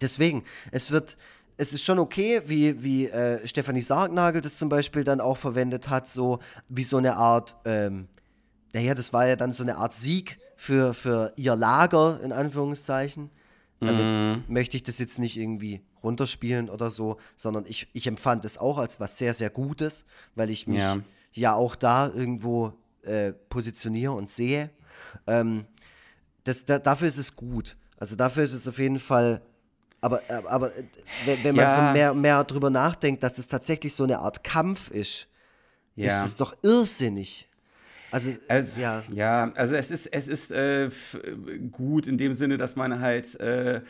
[0.00, 1.16] deswegen, es wird,
[1.56, 5.88] es ist schon okay, wie, wie äh, Stefanie Sargnagel das zum Beispiel dann auch verwendet
[5.88, 8.08] hat, so wie so eine Art, ähm,
[8.72, 13.30] naja, das war ja dann so eine Art Sieg für, für ihr Lager, in Anführungszeichen.
[13.80, 14.52] Damit mm.
[14.52, 18.78] möchte ich das jetzt nicht irgendwie runterspielen oder so, sondern ich, ich empfand es auch
[18.78, 20.98] als was sehr, sehr Gutes, weil ich mich ja,
[21.32, 24.70] ja auch da irgendwo äh, positioniere und sehe.
[25.26, 25.66] Ähm,
[26.44, 27.76] das, da, dafür ist es gut.
[27.96, 29.40] Also dafür ist es auf jeden Fall
[30.04, 30.84] aber, äh, aber äh,
[31.42, 31.88] wenn man ja.
[31.88, 35.28] so mehr, mehr drüber nachdenkt, dass es tatsächlich so eine Art Kampf ist,
[35.96, 36.08] ja.
[36.08, 37.48] ist es doch irrsinnig.
[38.10, 39.02] Also, also, ja.
[39.08, 40.90] Ja, also es ist, es ist äh,
[41.72, 43.80] gut in dem Sinne, dass man halt äh,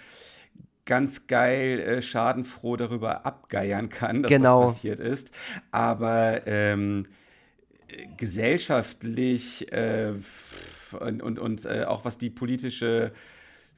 [0.84, 4.66] ganz geil äh, schadenfroh darüber abgeiern kann, dass genau.
[4.66, 5.32] das passiert ist.
[5.72, 7.06] Aber ähm,
[8.16, 10.12] gesellschaftlich äh,
[11.00, 13.12] und, und, und auch was die politische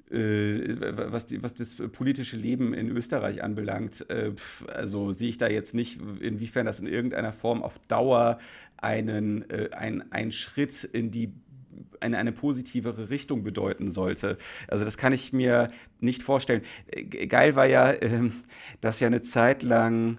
[0.09, 4.33] was, die, was das politische Leben in Österreich anbelangt, äh,
[4.73, 8.39] also sehe ich da jetzt nicht, inwiefern das in irgendeiner Form auf Dauer
[8.77, 11.33] einen, äh, ein, ein Schritt in die
[12.01, 14.37] eine, eine positivere Richtung bedeuten sollte.
[14.69, 16.63] Also das kann ich mir nicht vorstellen.
[17.29, 18.33] Geil war ja, ähm,
[18.81, 20.19] dass ja eine Zeit lang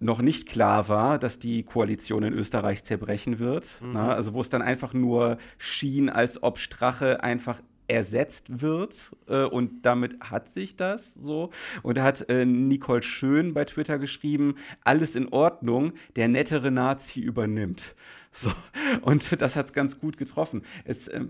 [0.00, 3.80] noch nicht klar war, dass die Koalition in Österreich zerbrechen wird.
[3.80, 3.92] Mhm.
[3.92, 9.44] Na, also wo es dann einfach nur schien, als ob Strache einfach ersetzt wird äh,
[9.44, 11.50] und damit hat sich das so.
[11.82, 17.20] Und da hat äh, Nicole Schön bei Twitter geschrieben, alles in Ordnung, der nettere Nazi
[17.20, 17.94] übernimmt.
[18.30, 18.52] So.
[19.00, 20.62] Und das hat es ganz gut getroffen.
[20.84, 21.24] Es, äh,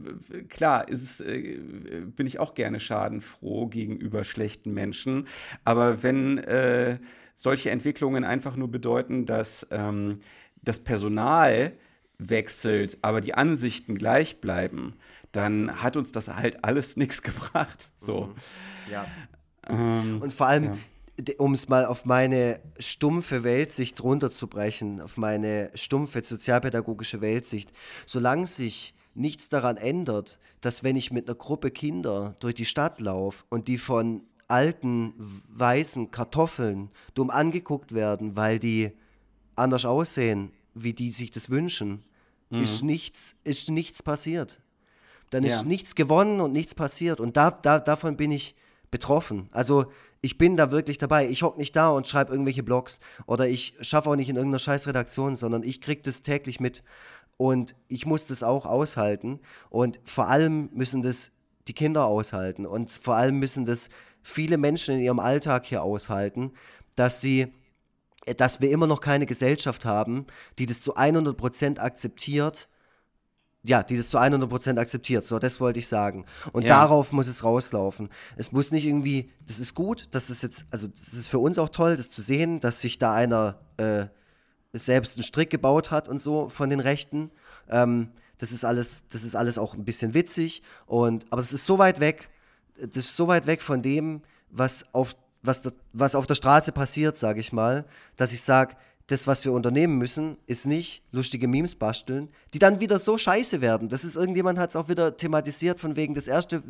[0.49, 1.59] klar, ist, äh,
[2.05, 5.27] bin ich auch gerne schadenfroh gegenüber schlechten Menschen,
[5.65, 6.99] aber wenn äh,
[7.35, 10.19] solche Entwicklungen einfach nur bedeuten, dass ähm,
[10.61, 11.73] das Personal
[12.19, 14.95] wechselt, aber die Ansichten gleich bleiben,
[15.33, 17.91] dann hat uns das halt alles nichts gebracht.
[17.97, 18.27] So.
[18.27, 18.35] Mhm.
[18.93, 19.07] Ja.
[19.69, 20.65] Ähm, Und vor allem,
[21.19, 21.35] ja.
[21.39, 27.73] um es mal auf meine stumpfe Weltsicht runterzubrechen, auf meine stumpfe sozialpädagogische Weltsicht,
[28.07, 33.01] solange sich nichts daran ändert, dass wenn ich mit einer Gruppe Kinder durch die Stadt
[33.01, 35.13] laufe und die von alten
[35.49, 38.93] weißen Kartoffeln dumm angeguckt werden, weil die
[39.57, 42.05] anders aussehen, wie die sich das wünschen,
[42.49, 42.63] mhm.
[42.63, 44.61] ist, nichts, ist nichts passiert
[45.31, 45.63] dann ist ja.
[45.63, 47.21] nichts gewonnen und nichts passiert.
[47.21, 48.55] Und da, da, davon bin ich
[48.91, 49.49] betroffen.
[49.53, 49.87] Also
[50.21, 51.29] ich bin da wirklich dabei.
[51.29, 54.59] Ich hocke nicht da und schreibe irgendwelche Blogs oder ich schaffe auch nicht in irgendeiner
[54.59, 56.83] Scheißredaktion, sondern ich kriege das täglich mit
[57.37, 59.41] und ich muss das auch aushalten.
[59.71, 61.31] Und vor allem müssen das
[61.69, 63.91] die Kinder aushalten und vor allem müssen das
[64.23, 66.53] viele Menschen in ihrem Alltag hier aushalten,
[66.97, 67.53] dass sie
[68.37, 70.27] dass wir immer noch keine Gesellschaft haben,
[70.59, 72.69] die das zu 100% akzeptiert,
[73.65, 75.27] ja, die das zu 100% akzeptiert.
[75.27, 76.25] So, das wollte ich sagen.
[76.53, 76.81] Und ja.
[76.81, 78.09] darauf muss es rauslaufen.
[78.37, 81.59] Es muss nicht irgendwie, das ist gut, dass das jetzt, also das ist für uns
[81.59, 84.07] auch toll, das zu sehen, dass sich da einer äh,
[84.73, 87.31] selbst einen Strick gebaut hat und so von den Rechten.
[87.69, 90.63] Ähm, das ist alles, das ist alles auch ein bisschen witzig.
[90.87, 92.31] Und, aber es ist so weit weg,
[92.77, 97.17] das ist so weit weg von dem, was auf, was, was auf der Straße passiert,
[97.17, 97.85] sage ich mal,
[98.17, 98.77] dass ich sage,
[99.09, 103.63] das, was wir unternehmen müssen, ist nicht lustige Memes basteln, die dann wieder so scheiße
[103.63, 103.89] werden.
[103.89, 106.63] Das ist, irgendjemand hat es auch wieder thematisiert, von wegen das erste,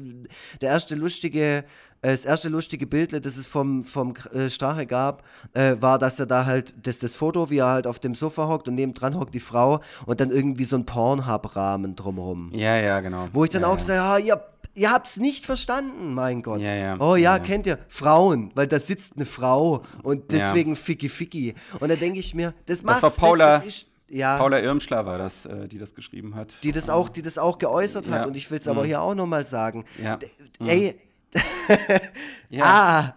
[0.60, 1.64] der erste lustige,
[2.00, 6.20] äh, das erste lustige Bild, das es vom, vom äh, Strache gab, äh, war, dass
[6.20, 9.18] er da halt, das, das Foto, wie er halt auf dem Sofa hockt und nebendran
[9.18, 12.52] hockt die Frau und dann irgendwie so ein Pornhub-Rahmen drumherum.
[12.54, 13.28] Ja, ja, genau.
[13.32, 13.84] Wo ich dann ja, auch ja.
[13.84, 14.40] sage, ja, ihr
[14.78, 16.60] ihr habt's nicht verstanden, mein Gott.
[16.60, 16.96] Ja, ja.
[17.00, 20.76] Oh ja, ja, kennt ihr Frauen, weil da sitzt eine Frau und deswegen.
[20.76, 21.54] Ficky Ficky.
[21.80, 23.58] Und da denke ich mir, das macht Das war Paula.
[23.58, 26.54] Nicht, ja, Paula Irmschler war das, äh, die das geschrieben hat.
[26.62, 28.26] Die das auch, die das auch geäußert hat.
[28.26, 28.86] Und ich will es aber mhm.
[28.86, 29.84] hier auch nochmal sagen.
[30.02, 30.18] Ja.
[30.60, 30.68] Mhm.
[30.68, 31.00] Ey,
[32.50, 32.64] ja.
[32.64, 33.14] ah.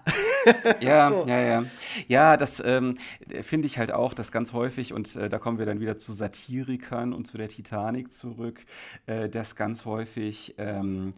[0.79, 1.25] ja, so.
[1.27, 1.65] ja, ja.
[2.07, 2.95] Ja, das ähm,
[3.41, 6.13] finde ich halt auch, dass ganz häufig, und äh, da kommen wir dann wieder zu
[6.13, 8.65] Satirikern und zu der Titanic zurück,
[9.05, 11.13] äh, dass ganz häufig ähm,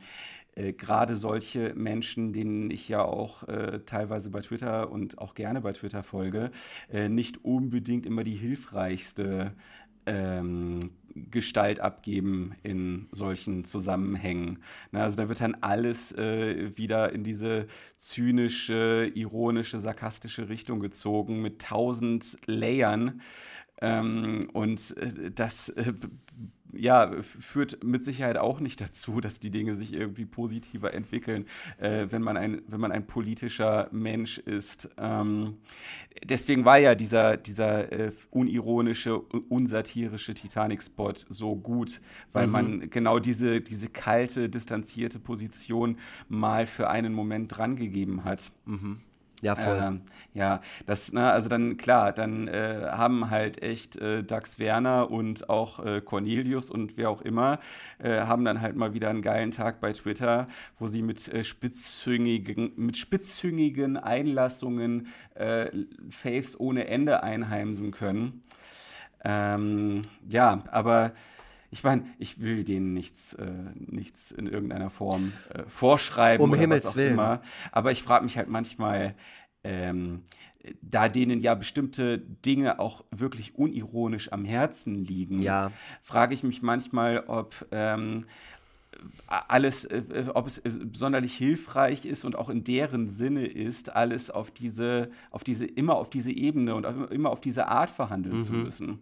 [0.56, 5.62] äh, gerade solche Menschen, denen ich ja auch äh, teilweise bei Twitter und auch gerne
[5.62, 6.52] bei Twitter folge,
[6.91, 9.54] äh, nicht unbedingt immer die hilfreichste
[10.06, 10.80] ähm,
[11.16, 14.60] Gestalt abgeben in solchen Zusammenhängen.
[14.91, 21.41] Na, also da wird dann alles äh, wieder in diese zynische, ironische, sarkastische Richtung gezogen
[21.41, 23.22] mit tausend Layern.
[23.82, 25.93] Ähm, und äh, das äh,
[26.76, 31.45] ja, führt mit Sicherheit auch nicht dazu, dass die Dinge sich irgendwie positiver entwickeln,
[31.78, 34.89] äh, wenn, man ein, wenn man ein politischer Mensch ist.
[34.97, 35.57] Ähm,
[36.24, 42.01] deswegen war ja dieser, dieser äh, unironische, unsatirische Titanic-Spot so gut,
[42.32, 42.51] weil mhm.
[42.51, 45.97] man genau diese, diese kalte, distanzierte Position
[46.28, 48.51] mal für einen Moment drangegeben hat.
[48.65, 49.01] Mhm.
[49.44, 49.78] Ja, voll.
[49.78, 50.02] Ähm,
[50.34, 55.50] ja, das, ne, also dann, klar, dann äh, haben halt echt äh, Dax Werner und
[55.50, 57.60] auch äh, Cornelius und wer auch immer,
[58.00, 60.48] äh, haben dann halt mal wieder einen geilen Tag bei Twitter,
[60.80, 65.68] wo sie mit, äh, spitzhüngigen, mit spitzhüngigen Einlassungen äh,
[66.10, 68.44] Faves ohne Ende einheimsen können.
[69.26, 71.12] Ähm, ja, aber
[71.74, 76.43] ich meine, ich will denen nichts, äh, nichts in irgendeiner Form äh, vorschreiben.
[76.43, 77.13] Um oder Himmels was auch Willen.
[77.13, 77.41] Immer.
[77.71, 79.15] Aber ich frage mich halt manchmal,
[79.63, 80.21] ähm,
[80.82, 85.71] da denen ja bestimmte Dinge auch wirklich unironisch am Herzen liegen, ja.
[86.03, 88.26] frage ich mich manchmal, ob ähm,
[89.28, 90.62] alles, äh, ob es
[90.94, 95.96] sonderlich hilfreich ist und auch in deren Sinne ist, alles auf diese, auf diese, immer
[95.96, 98.44] auf diese Ebene und immer auf diese Art verhandeln mhm.
[98.44, 99.00] zu müssen.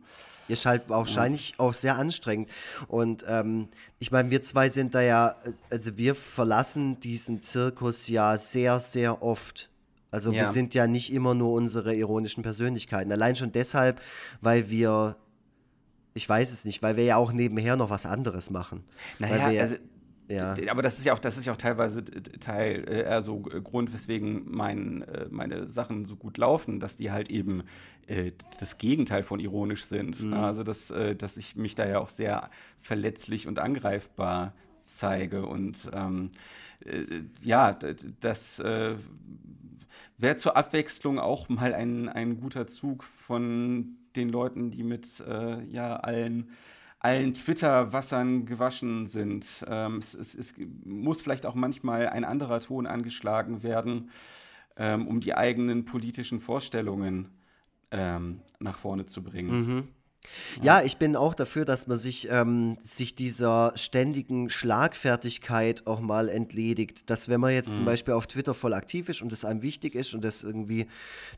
[0.47, 2.49] Ist halt wahrscheinlich auch sehr anstrengend.
[2.87, 3.69] Und ähm,
[3.99, 5.35] ich meine, wir zwei sind da ja,
[5.69, 9.69] also wir verlassen diesen Zirkus ja sehr, sehr oft.
[10.09, 10.41] Also ja.
[10.41, 13.11] wir sind ja nicht immer nur unsere ironischen Persönlichkeiten.
[13.11, 14.01] Allein schon deshalb,
[14.41, 15.15] weil wir
[16.13, 18.83] ich weiß es nicht, weil wir ja auch nebenher noch was anderes machen.
[19.19, 19.75] Naja, wir, also,
[20.27, 20.55] ja.
[20.69, 24.43] aber das ist ja auch, das ist ja auch teilweise Teil, äh, also Grund, weswegen
[24.49, 27.63] mein, äh, meine Sachen so gut laufen, dass die halt eben
[28.07, 30.21] äh, das Gegenteil von ironisch sind.
[30.23, 30.33] Mhm.
[30.33, 32.49] Also dass, äh, dass ich mich da ja auch sehr
[32.79, 35.45] verletzlich und angreifbar zeige.
[35.45, 36.31] Und ähm,
[36.85, 37.05] äh,
[37.41, 37.77] ja,
[38.19, 38.95] das äh,
[40.17, 45.63] wäre zur Abwechslung auch mal ein, ein guter Zug von den Leuten, die mit äh,
[45.65, 46.49] ja, allen,
[46.99, 49.65] allen Twitter-Wassern gewaschen sind.
[49.67, 50.53] Ähm, es, es, es,
[50.83, 54.11] muss vielleicht auch manchmal ein anderer Ton angeschlagen werden,
[54.77, 57.29] ähm, um die eigenen politischen Vorstellungen
[57.91, 59.59] ähm, nach vorne zu bringen.
[59.59, 59.87] Mhm.
[60.61, 66.29] Ja, ich bin auch dafür, dass man sich, ähm, sich dieser ständigen Schlagfertigkeit auch mal
[66.29, 67.09] entledigt.
[67.09, 67.75] Dass wenn man jetzt mhm.
[67.75, 70.87] zum Beispiel auf Twitter voll aktiv ist und das einem wichtig ist und das irgendwie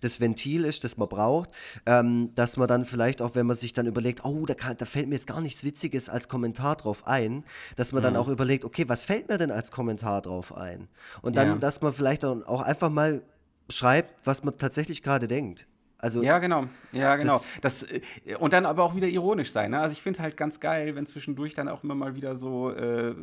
[0.01, 1.49] das Ventil ist, das man braucht,
[1.86, 4.86] ähm, dass man dann vielleicht auch, wenn man sich dann überlegt, oh, da, kann, da
[4.86, 7.43] fällt mir jetzt gar nichts Witziges als Kommentar drauf ein,
[7.75, 8.05] dass man mhm.
[8.05, 10.88] dann auch überlegt, okay, was fällt mir denn als Kommentar drauf ein?
[11.21, 11.55] Und dann, ja.
[11.55, 13.21] dass man vielleicht dann auch einfach mal
[13.69, 15.67] schreibt, was man tatsächlich gerade denkt.
[16.04, 16.66] Also, ja, genau.
[16.91, 17.39] Ja, genau.
[17.62, 17.89] Das, das,
[18.26, 19.72] äh, und dann aber auch wieder ironisch sein.
[19.72, 19.80] Ne?
[19.80, 23.16] Also ich finde halt ganz geil, wenn zwischendurch dann auch immer mal wieder so, äh,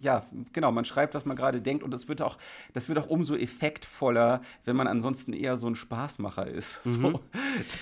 [0.00, 2.38] ja, genau, man schreibt, was man gerade denkt und das wird auch,
[2.72, 6.80] das wird auch umso effektvoller, wenn man ansonsten eher so ein Spaßmacher ist.
[6.92, 6.92] Mhm.
[6.92, 7.20] So,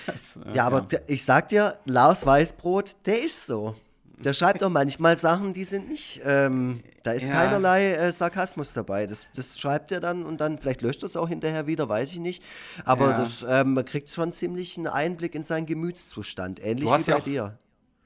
[0.05, 0.99] das, äh, ja, aber ja.
[1.07, 3.75] ich sag dir, Lars Weißbrot, der ist so.
[4.23, 7.33] der schreibt auch manchmal Sachen, die sind nicht, ähm, da ist ja.
[7.33, 9.07] keinerlei äh, Sarkasmus dabei.
[9.07, 12.13] Das, das schreibt er dann und dann, vielleicht löscht er es auch hinterher wieder, weiß
[12.13, 12.43] ich nicht.
[12.85, 13.17] Aber ja.
[13.17, 17.19] das, ähm, man kriegt schon ziemlich einen Einblick in seinen Gemütszustand, ähnlich wie bei ja
[17.19, 17.57] dir.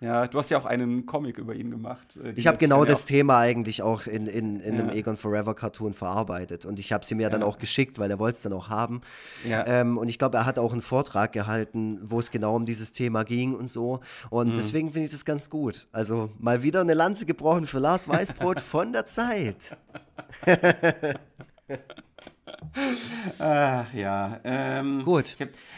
[0.02, 2.20] Ja, du hast ja auch einen Comic über ihn gemacht.
[2.22, 4.82] Äh, ich habe genau das Thema eigentlich auch in, in, in ja.
[4.82, 6.66] einem Egon Forever Cartoon verarbeitet.
[6.66, 7.30] Und ich habe sie mir ja.
[7.30, 9.02] dann auch geschickt, weil er wollte es dann auch haben.
[9.48, 9.66] Ja.
[9.66, 12.92] Ähm, und ich glaube, er hat auch einen Vortrag gehalten, wo es genau um dieses
[12.92, 14.02] Thema ging und so.
[14.30, 14.56] Und mhm.
[14.56, 15.88] deswegen finde ich das ganz gut.
[15.94, 19.78] Also mal wieder eine Lanze gebrochen für Lars Weißbrot von der Zeit.
[23.40, 24.40] Ach ja.
[24.44, 25.36] Ähm, Gut.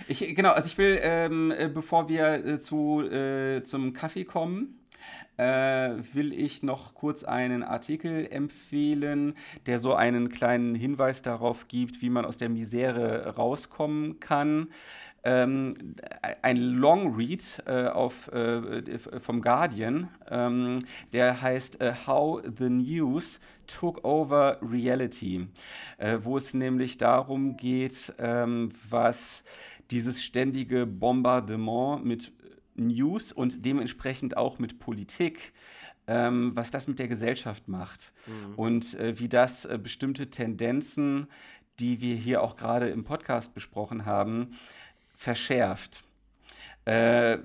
[0.08, 4.26] Ich, ich, genau, also ich will, ähm, äh, bevor wir äh, zu, äh, zum Kaffee
[4.26, 4.80] kommen,
[5.38, 9.36] äh, will ich noch kurz einen Artikel empfehlen,
[9.68, 14.70] der so einen kleinen Hinweis darauf gibt, wie man aus der Misere rauskommen kann
[15.28, 15.74] ähm,
[16.42, 20.80] ein Long Read äh, auf, äh, vom Guardian, ähm,
[21.12, 25.48] der heißt äh, How the News Took Over Reality,
[25.98, 29.44] äh, wo es nämlich darum geht, ähm, was
[29.92, 32.32] dieses ständige Bombardement mit
[32.76, 35.54] News und dementsprechend auch mit Politik
[36.10, 38.56] ähm, was das mit der Gesellschaft macht mhm.
[38.56, 41.28] und äh, wie das äh, bestimmte Tendenzen,
[41.82, 44.56] die wir hier auch gerade im Podcast besprochen haben,
[45.18, 46.04] verschärft.
[46.86, 47.40] Äh,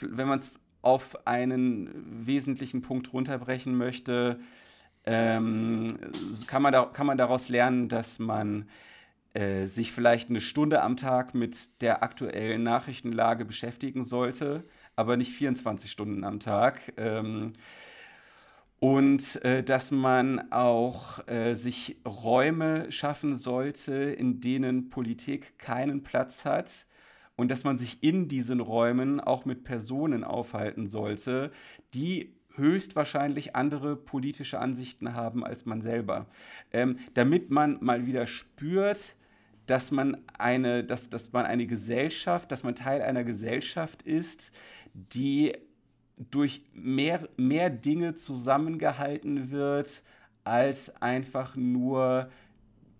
[0.00, 0.50] wenn man es
[0.82, 4.38] auf einen wesentlichen Punkt runterbrechen möchte,
[5.06, 5.96] ähm,
[6.46, 8.68] kann, man da, kann man daraus lernen, dass man
[9.34, 14.64] äh, sich vielleicht eine Stunde am Tag mit der aktuellen Nachrichtenlage beschäftigen sollte,
[14.96, 16.92] aber nicht 24 Stunden am Tag.
[16.96, 17.52] Ähm,
[18.78, 26.44] und äh, dass man auch äh, sich Räume schaffen sollte, in denen Politik keinen Platz
[26.44, 26.86] hat
[27.36, 31.52] und dass man sich in diesen Räumen auch mit Personen aufhalten sollte,
[31.94, 36.26] die höchstwahrscheinlich andere politische Ansichten haben als man selber.
[36.72, 39.14] Ähm, damit man mal wieder spürt,
[39.66, 44.52] dass man eine, dass, dass man eine Gesellschaft, dass man Teil einer Gesellschaft ist,
[44.94, 45.52] die
[46.16, 50.02] durch mehr, mehr Dinge zusammengehalten wird
[50.44, 52.30] als einfach nur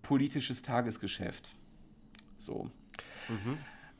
[0.03, 1.55] politisches Tagesgeschäft.
[2.37, 2.69] So.
[3.27, 3.57] Mhm.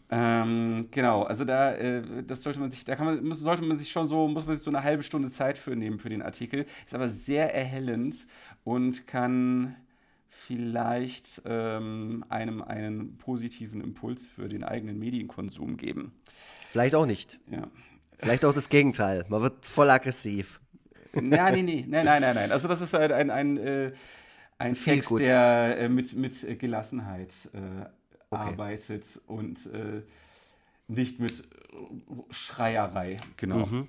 [0.10, 3.92] Ähm, genau, also da, äh, das sollte man sich, da kann man, sollte man sich
[3.92, 6.66] schon so, muss man sich so eine halbe Stunde Zeit für nehmen für den Artikel.
[6.86, 8.26] Ist aber sehr erhellend
[8.64, 9.76] und kann
[10.30, 16.14] vielleicht ähm, einem einen positiven Impuls für den eigenen Medienkonsum geben.
[16.70, 17.40] Vielleicht auch nicht.
[17.52, 17.68] Ja.
[18.18, 19.26] Vielleicht auch das Gegenteil.
[19.28, 20.62] Man wird voll aggressiv.
[21.14, 22.52] Ja, nee, nee, nein, nein, nein, nein.
[22.52, 23.92] Also das ist ein, ein, ein, äh,
[24.58, 27.86] ein Text, der äh, mit, mit Gelassenheit äh,
[28.30, 28.42] okay.
[28.42, 30.02] arbeitet und äh,
[30.88, 31.44] nicht mit
[32.30, 33.66] Schreierei, genau.
[33.66, 33.88] Mhm.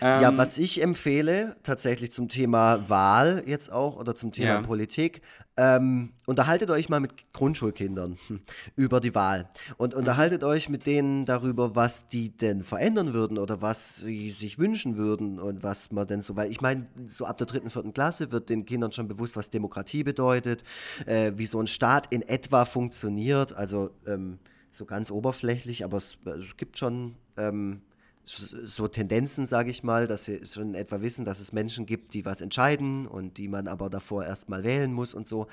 [0.00, 4.62] Ähm, ja, was ich empfehle, tatsächlich zum Thema Wahl jetzt auch oder zum Thema ja.
[4.62, 5.22] Politik,
[5.56, 8.18] ähm, unterhaltet euch mal mit Grundschulkindern
[8.76, 9.48] über die Wahl
[9.78, 10.48] und unterhaltet mhm.
[10.48, 15.38] euch mit denen darüber, was die denn verändern würden oder was sie sich wünschen würden
[15.38, 18.50] und was man denn so, weil ich meine, so ab der dritten, vierten Klasse wird
[18.50, 20.62] den Kindern schon bewusst, was Demokratie bedeutet,
[21.06, 24.38] äh, wie so ein Staat in etwa funktioniert, also ähm,
[24.70, 27.80] so ganz oberflächlich, aber es, es gibt schon ähm,
[28.26, 32.24] so, Tendenzen, sage ich mal, dass sie schon etwa wissen, dass es Menschen gibt, die
[32.24, 35.46] was entscheiden und die man aber davor erstmal wählen muss und so.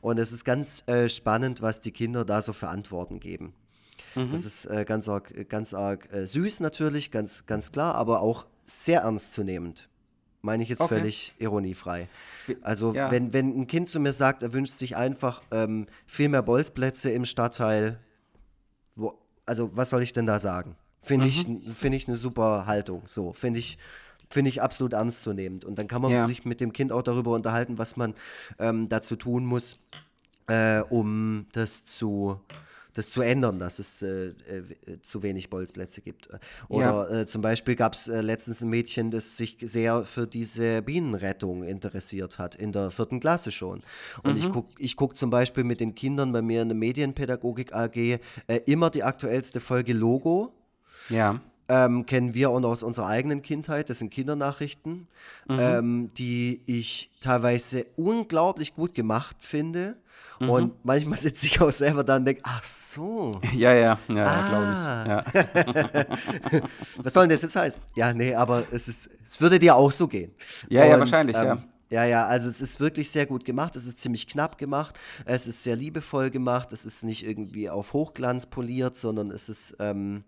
[0.00, 3.52] Und es ist ganz äh, spannend, was die Kinder da so für Antworten geben.
[4.14, 4.30] Mhm.
[4.30, 8.46] Das ist äh, ganz arg, ganz arg äh, süß natürlich, ganz, ganz klar, aber auch
[8.64, 9.88] sehr ernstzunehmend.
[10.42, 10.98] Meine ich jetzt okay.
[10.98, 12.08] völlig ironiefrei.
[12.62, 13.10] Also, ja.
[13.10, 17.10] wenn, wenn ein Kind zu mir sagt, er wünscht sich einfach ähm, viel mehr Bolzplätze
[17.10, 17.98] im Stadtteil,
[18.94, 20.76] wo, also was soll ich denn da sagen?
[21.00, 21.30] Finde mhm.
[21.30, 23.02] ich, find ich eine super Haltung.
[23.06, 23.78] So, finde ich,
[24.28, 25.64] finde ich absolut ernstzunehmend.
[25.64, 26.26] Und dann kann man ja.
[26.26, 28.14] sich mit dem Kind auch darüber unterhalten, was man
[28.58, 29.78] ähm, dazu tun muss,
[30.46, 32.38] äh, um das zu,
[32.92, 36.28] das zu ändern, dass es äh, äh, zu wenig Bolzplätze gibt.
[36.68, 37.20] Oder ja.
[37.20, 41.64] äh, zum Beispiel gab es äh, letztens ein Mädchen, das sich sehr für diese Bienenrettung
[41.64, 43.82] interessiert hat, in der vierten Klasse schon.
[44.22, 44.38] Und mhm.
[44.38, 47.96] ich gucke ich guck zum Beispiel mit den Kindern bei mir in der Medienpädagogik AG
[47.96, 48.18] äh,
[48.66, 50.52] immer die aktuellste Folge Logo
[51.10, 51.40] ja.
[51.68, 53.90] Ähm, kennen wir auch noch aus unserer eigenen Kindheit.
[53.90, 55.06] Das sind Kindernachrichten,
[55.48, 55.58] mhm.
[55.60, 59.96] ähm, die ich teilweise unglaublich gut gemacht finde.
[60.40, 60.50] Mhm.
[60.50, 63.40] Und manchmal sitze ich auch selber da und denke, ach so.
[63.54, 64.48] Ja, ja, ja, ah.
[64.48, 66.54] glaube ich.
[66.54, 66.62] Ja.
[67.02, 67.80] Was soll denn das jetzt heißen?
[67.94, 70.34] Ja, nee, aber es, ist, es würde dir auch so gehen.
[70.68, 71.62] Ja, und, ja, wahrscheinlich, ähm, ja.
[71.90, 73.74] Ja, ja, also es ist wirklich sehr gut gemacht.
[73.74, 74.98] Es ist ziemlich knapp gemacht.
[75.24, 76.72] Es ist sehr liebevoll gemacht.
[76.72, 80.22] Es ist nicht irgendwie auf Hochglanz poliert, sondern es ist, ähm,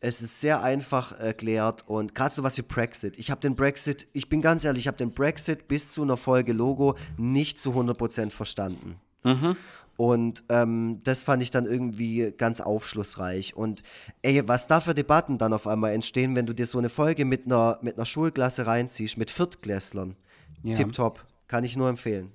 [0.00, 3.18] Es ist sehr einfach erklärt und gerade so was wie Brexit.
[3.18, 6.16] Ich habe den Brexit, ich bin ganz ehrlich, ich habe den Brexit bis zu einer
[6.16, 8.96] Folge Logo nicht zu 100% verstanden.
[9.22, 9.56] Mhm.
[9.96, 13.56] Und ähm, das fand ich dann irgendwie ganz aufschlussreich.
[13.56, 13.82] Und
[14.22, 17.24] ey, was da für Debatten dann auf einmal entstehen, wenn du dir so eine Folge
[17.24, 20.16] mit einer, mit einer Schulklasse reinziehst, mit Viertklässlern.
[20.64, 20.74] Ja.
[20.76, 21.24] Tipptopp.
[21.46, 22.32] Kann ich nur empfehlen.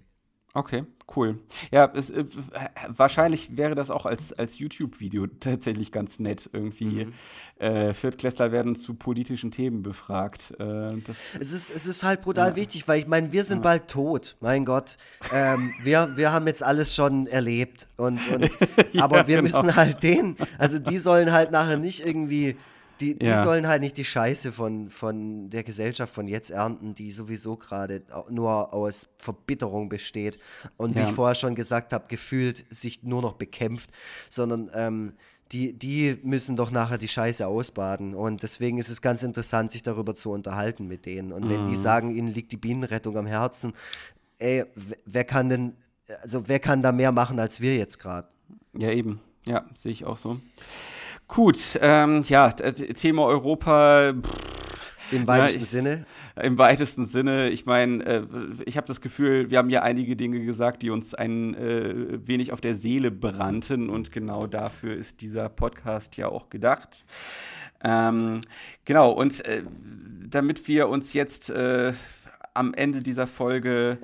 [0.54, 0.84] Okay,
[1.16, 1.38] cool.
[1.72, 2.26] Ja, es, äh,
[2.88, 6.50] wahrscheinlich wäre das auch als, als YouTube-Video tatsächlich ganz nett.
[6.52, 7.14] Irgendwie mhm.
[7.60, 10.56] äh, Viertklässler werden zu politischen Themen befragt.
[10.60, 10.98] Äh,
[11.40, 12.56] es, ist, es ist halt brutal ja.
[12.56, 13.64] wichtig, weil ich meine, wir sind ja.
[13.64, 14.98] bald tot, mein Gott.
[15.32, 17.88] Ähm, wir, wir haben jetzt alles schon erlebt.
[17.98, 18.50] Und, und,
[18.92, 19.44] ja, aber wir genau.
[19.44, 22.58] müssen halt den, also die sollen halt nachher nicht irgendwie
[23.00, 23.44] die, die ja.
[23.44, 28.04] sollen halt nicht die Scheiße von, von der Gesellschaft von jetzt ernten, die sowieso gerade
[28.30, 30.40] nur aus Verbitterung besteht
[30.78, 31.02] und ja.
[31.02, 33.90] wie ich vorher schon gesagt habe, gefühlt sich nur noch bekämpft,
[34.30, 35.14] sondern ähm,
[35.52, 38.14] die, die müssen doch nachher die Scheiße ausbaden.
[38.14, 41.32] Und deswegen ist es ganz interessant, sich darüber zu unterhalten mit denen.
[41.32, 41.76] Und wenn die mhm.
[41.76, 43.74] sagen, ihnen liegt die Bienenrettung am Herzen,
[44.38, 44.66] ey,
[45.06, 45.74] wer kann denn,
[46.22, 48.28] also wer kann da mehr machen als wir jetzt gerade?
[48.78, 49.20] Ja, eben.
[49.48, 50.40] Ja, sehe ich auch so.
[51.30, 54.14] Gut, ähm, ja, Thema Europa.
[54.14, 56.06] Pff, Im weitesten ja, ich, Sinne?
[56.42, 57.50] Im weitesten Sinne.
[57.50, 58.24] Ich meine, äh,
[58.66, 62.52] ich habe das Gefühl, wir haben ja einige Dinge gesagt, die uns ein äh, wenig
[62.52, 67.06] auf der Seele brannten und genau dafür ist dieser Podcast ja auch gedacht.
[67.84, 68.42] Ähm,
[68.84, 69.62] genau, und äh,
[70.28, 71.94] damit wir uns jetzt äh,
[72.56, 74.00] am Ende dieser Folge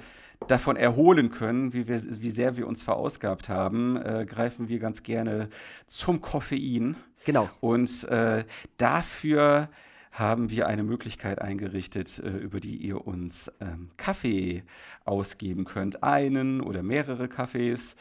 [0.48, 5.02] davon erholen können, wie, wir, wie sehr wir uns verausgabt haben, äh, greifen wir ganz
[5.02, 5.50] gerne
[5.88, 6.96] zum Koffein.
[7.26, 7.50] Genau.
[7.60, 8.46] Und äh,
[8.78, 9.70] dafür
[10.12, 14.64] haben wir eine Möglichkeit eingerichtet, äh, über die ihr uns ähm, Kaffee
[15.04, 16.04] ausgeben könnt.
[16.04, 17.98] Einen oder mehrere Kaffees.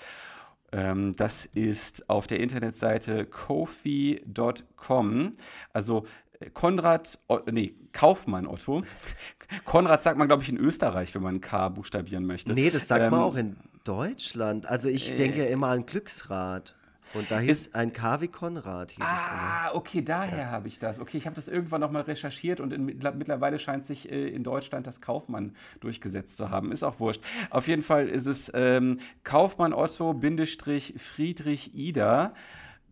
[0.71, 4.63] Ähm, das ist auf der Internetseite kofi.com.
[5.73, 6.07] Also
[6.39, 7.19] äh, Konrad,
[7.51, 8.85] nee, Kaufmann Otto.
[9.65, 12.53] Konrad sagt man, glaube ich, in Österreich, wenn man K buchstabieren möchte.
[12.53, 14.67] Nee, das sagt ähm, man auch in Deutschland.
[14.67, 16.77] Also ich äh, denke immer an Glücksrad.
[17.15, 18.93] Und da hieß ist, ein K wie Konrad.
[18.93, 20.51] Hieß ah, es okay, daher ja.
[20.51, 20.99] habe ich das.
[20.99, 24.87] Okay, ich habe das irgendwann nochmal recherchiert und in, mittlerweile scheint sich äh, in Deutschland
[24.87, 26.73] das Kaufmann durchgesetzt zu haben.
[26.73, 27.23] Ist auch wurscht.
[27.51, 32.35] Auf jeden Fall ist es ähm, Kaufmann Otto Bindestrich Friedrich Ida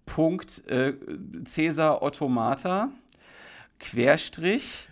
[0.07, 0.95] Punkt äh,
[1.45, 2.91] Cäsar Ottomata
[3.79, 4.89] Querstrich.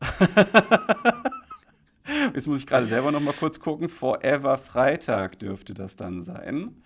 [2.34, 3.88] Jetzt muss ich gerade selber noch mal kurz gucken.
[3.88, 6.82] Forever Freitag dürfte das dann sein.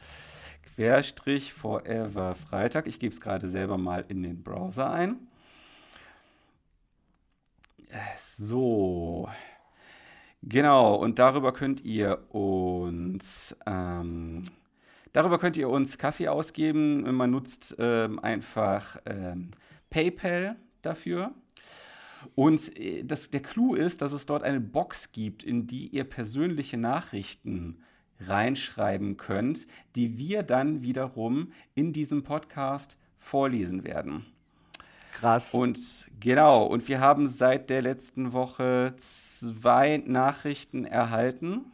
[0.75, 2.89] Querstrich Forever Freitag.
[2.89, 5.29] Ich gebe es gerade selber mal in den Browser ein.
[8.19, 9.29] So.
[10.43, 14.43] Genau, und darüber könnt ihr uns ähm,
[15.13, 17.15] darüber könnt ihr uns Kaffee ausgeben.
[17.15, 19.53] Man nutzt ähm, einfach ähm,
[19.91, 21.33] PayPal dafür.
[22.35, 26.05] Und äh, das, der Clou ist, dass es dort eine Box gibt, in die ihr
[26.05, 27.79] persönliche Nachrichten
[28.29, 29.67] reinschreiben könnt,
[29.97, 34.27] die wir dann wiederum in diesem Podcast vorlesen werden.
[35.13, 35.55] Krass.
[35.55, 35.79] Und
[36.19, 41.67] genau, und wir haben seit der letzten Woche zwei Nachrichten erhalten.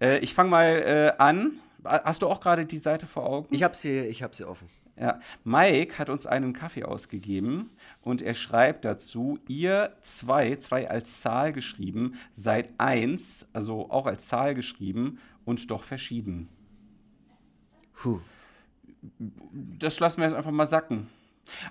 [0.00, 1.58] Äh, ich fange mal äh, an.
[1.84, 3.54] Hast du auch gerade die Seite vor Augen?
[3.54, 4.68] Ich habe sie, hab sie offen.
[4.98, 7.70] Ja, Mike hat uns einen Kaffee ausgegeben
[8.00, 14.26] und er schreibt dazu, ihr zwei, zwei als Zahl geschrieben, seid eins, also auch als
[14.26, 16.48] Zahl geschrieben und doch verschieden.
[17.92, 18.20] Puh.
[19.78, 21.08] Das lassen wir jetzt einfach mal sacken.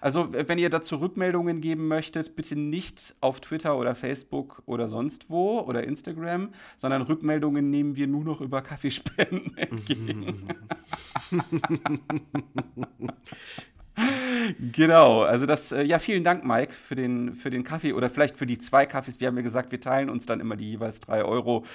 [0.01, 5.29] Also, wenn ihr dazu Rückmeldungen geben möchtet, bitte nicht auf Twitter oder Facebook oder sonst
[5.29, 10.47] wo oder Instagram, sondern Rückmeldungen nehmen wir nur noch über Kaffeespenden entgegen.
[14.71, 18.37] genau, also das, äh, ja, vielen Dank, Mike, für den, für den Kaffee oder vielleicht
[18.37, 19.19] für die zwei Kaffees.
[19.19, 21.65] Wir haben ja gesagt, wir teilen uns dann immer die jeweils drei Euro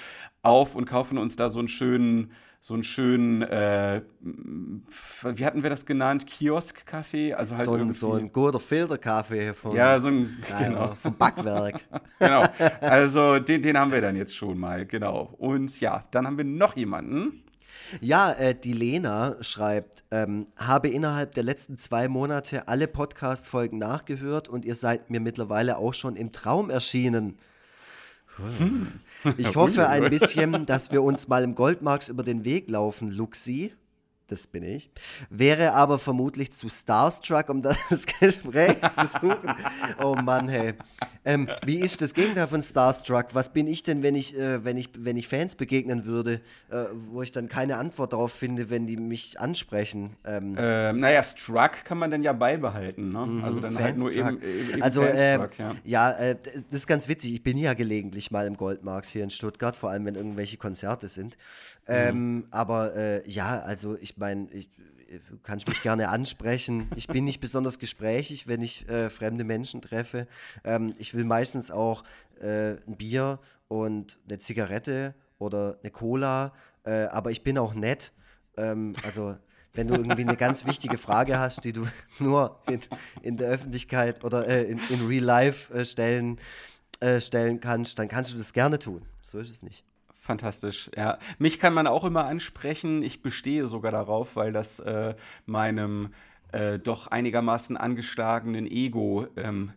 [0.41, 2.31] auf und kaufen uns da so einen schönen,
[2.63, 6.27] so einen schönen, äh, wie hatten wir das genannt?
[6.27, 7.33] Kiosk-Kaffee?
[7.33, 10.93] Also halt so, ein, so ein guter Filterkaffee von, ja, so ein, genau.
[10.93, 11.81] vom Backwerk.
[12.19, 12.45] genau,
[12.79, 15.33] also den, den haben wir dann jetzt schon mal, genau.
[15.39, 17.43] Und ja, dann haben wir noch jemanden.
[17.99, 24.49] Ja, äh, die Lena schreibt, ähm, habe innerhalb der letzten zwei Monate alle Podcast-Folgen nachgehört
[24.49, 27.37] und ihr seid mir mittlerweile auch schon im Traum erschienen.
[28.37, 28.99] Hm.
[29.37, 33.73] Ich hoffe ein bisschen, dass wir uns mal im Goldmarks über den Weg laufen, Luxi.
[34.31, 34.89] Das bin ich.
[35.29, 39.53] Wäre aber vermutlich zu starstruck, um das Gespräch zu suchen.
[40.01, 40.73] Oh Mann, hey.
[41.23, 43.27] Ähm, wie ist das Gegenteil von starstruck?
[43.33, 46.85] Was bin ich denn, wenn ich, äh, wenn ich, wenn ich Fans begegnen würde, äh,
[46.93, 50.15] wo ich dann keine Antwort darauf finde, wenn die mich ansprechen?
[50.25, 53.25] Ähm, ähm, naja, struck kann man dann ja beibehalten, ne?
[53.25, 56.35] Mhm, also dann halt nur eben, eben Also, äh, ja, ja äh,
[56.69, 57.33] das ist ganz witzig.
[57.33, 61.07] Ich bin ja gelegentlich mal im Goldmarks hier in Stuttgart, vor allem wenn irgendwelche Konzerte
[61.07, 61.37] sind.
[61.87, 61.93] Mhm.
[61.93, 64.69] Ähm, aber äh, ja, also ich meine, ich,
[65.29, 66.87] du kannst mich gerne ansprechen.
[66.95, 70.27] Ich bin nicht besonders gesprächig, wenn ich äh, fremde Menschen treffe.
[70.63, 72.03] Ähm, ich will meistens auch
[72.39, 76.53] äh, ein Bier und eine Zigarette oder eine Cola,
[76.85, 78.13] äh, aber ich bin auch nett.
[78.55, 79.35] Ähm, also
[79.73, 81.87] wenn du irgendwie eine ganz wichtige Frage hast, die du
[82.19, 82.81] nur in,
[83.21, 86.39] in der Öffentlichkeit oder äh, in, in Real Life äh, stellen,
[86.99, 89.05] äh, stellen kannst, dann kannst du das gerne tun.
[89.21, 89.83] So ist es nicht.
[90.23, 91.17] Fantastisch, ja.
[91.39, 93.01] Mich kann man auch immer ansprechen.
[93.01, 95.15] Ich bestehe sogar darauf, weil das äh,
[95.47, 96.13] meinem
[96.51, 99.71] äh, doch einigermaßen angeschlagenen Ego ähm,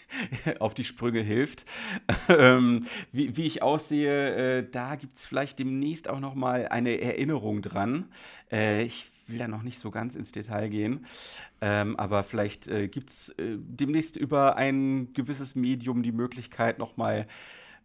[0.58, 1.64] auf die Sprünge hilft.
[2.28, 7.00] ähm, wie, wie, ich aussehe, äh, da gibt es vielleicht demnächst auch noch mal eine
[7.00, 8.06] Erinnerung dran.
[8.50, 11.06] Äh, ich will da noch nicht so ganz ins Detail gehen,
[11.60, 16.96] ähm, aber vielleicht äh, gibt es äh, demnächst über ein gewisses Medium die Möglichkeit noch
[16.96, 17.28] mal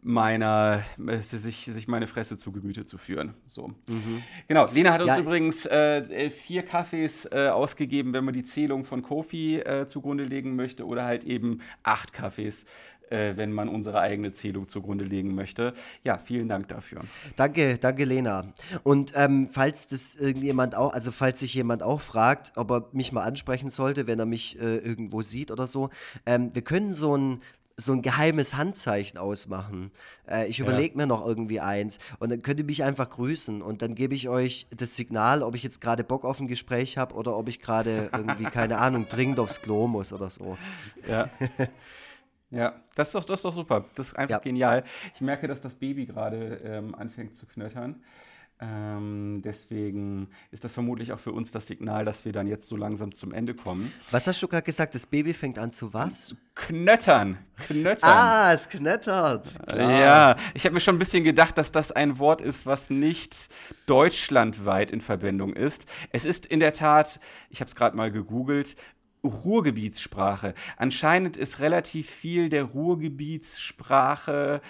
[0.02, 3.34] meiner, äh, sich, sich meine Fresse zu Gemüte zu führen.
[3.48, 3.70] So.
[3.90, 4.24] Mhm.
[4.48, 5.20] Genau, Lena hat uns ja.
[5.20, 10.56] übrigens äh, vier Kaffees äh, ausgegeben, wenn man die Zählung von Kofi äh, zugrunde legen
[10.56, 12.66] möchte, oder halt eben acht Kaffees,
[13.10, 15.74] äh, wenn man unsere eigene Zählung zugrunde legen möchte.
[16.04, 17.02] Ja, vielen Dank dafür.
[17.36, 18.54] Danke, danke, Lena.
[18.84, 23.12] Und ähm, falls das irgendjemand auch, also falls sich jemand auch fragt, ob er mich
[23.12, 25.90] mal ansprechen sollte, wenn er mich äh, irgendwo sieht oder so,
[26.26, 27.42] ähm, wir können so ein
[27.80, 29.92] so ein geheimes Handzeichen ausmachen.
[30.28, 30.98] Äh, ich überlege ja.
[30.98, 34.30] mir noch irgendwie eins und dann könnt ihr mich einfach grüßen und dann gebe ich
[34.30, 37.60] euch das Signal, ob ich jetzt gerade Bock auf ein Gespräch habe oder ob ich
[37.60, 40.58] gerade irgendwie, keine Ahnung, dringend aufs Klo muss oder so.
[41.08, 41.30] Ja.
[42.52, 43.86] Ja, das ist, doch, das ist doch super.
[43.94, 44.40] Das ist einfach ja.
[44.40, 44.84] genial.
[45.14, 48.02] Ich merke, dass das Baby gerade ähm, anfängt zu knöttern.
[48.62, 52.76] Ähm, deswegen ist das vermutlich auch für uns das Signal, dass wir dann jetzt so
[52.76, 53.94] langsam zum Ende kommen.
[54.12, 54.96] Was hast du gerade gesagt?
[54.96, 56.36] Das Baby fängt an zu was?
[56.56, 57.38] Knöttern.
[57.68, 58.10] Knöttern.
[58.10, 59.48] Ah, es knettert.
[59.66, 59.92] Klar.
[59.92, 63.48] Ja, ich habe mir schon ein bisschen gedacht, dass das ein Wort ist, was nicht
[63.86, 65.86] deutschlandweit in Verbindung ist.
[66.12, 68.76] Es ist in der Tat, ich habe es gerade mal gegoogelt,
[69.24, 70.54] Ruhrgebietssprache.
[70.76, 74.62] Anscheinend ist relativ viel der Ruhrgebietssprache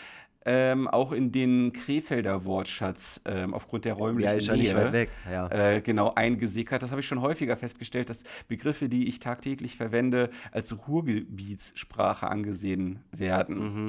[0.52, 4.76] ähm, auch in den Krefelder Wortschatz ähm, aufgrund der räumlichen ja, ist ja Nähe, nicht
[4.76, 5.10] weit weg.
[5.32, 5.48] Ja.
[5.48, 6.82] Äh, genau eingesickert.
[6.82, 13.04] Das habe ich schon häufiger festgestellt, dass Begriffe, die ich tagtäglich verwende, als Ruhrgebietssprache angesehen
[13.12, 13.84] werden.
[13.84, 13.86] Mhm.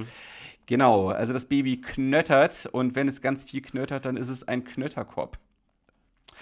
[0.67, 4.63] Genau, also das Baby knöttert und wenn es ganz viel knöttert, dann ist es ein
[4.63, 5.39] Knötterkopf.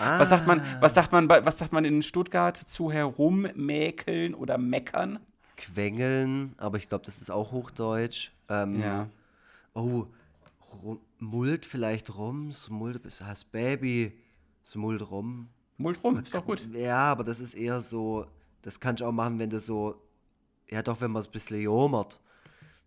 [0.00, 0.18] Ah.
[0.18, 5.20] Was sagt man, was sagt man, was sagt man in Stuttgart zu herummäkeln oder meckern?
[5.56, 8.32] Quengeln, aber ich glaube, das ist auch Hochdeutsch.
[8.48, 9.08] Ähm, ja.
[9.78, 10.08] Oh,
[11.18, 14.12] Mult vielleicht rum, Smult, hast Baby,
[14.66, 15.48] Smult rum.
[15.76, 16.68] Mult rum, ist doch gut.
[16.74, 18.26] Ja, aber das ist eher so,
[18.62, 20.02] das kannst du auch machen, wenn du so,
[20.68, 22.20] ja doch, wenn man es ein bisschen jammert,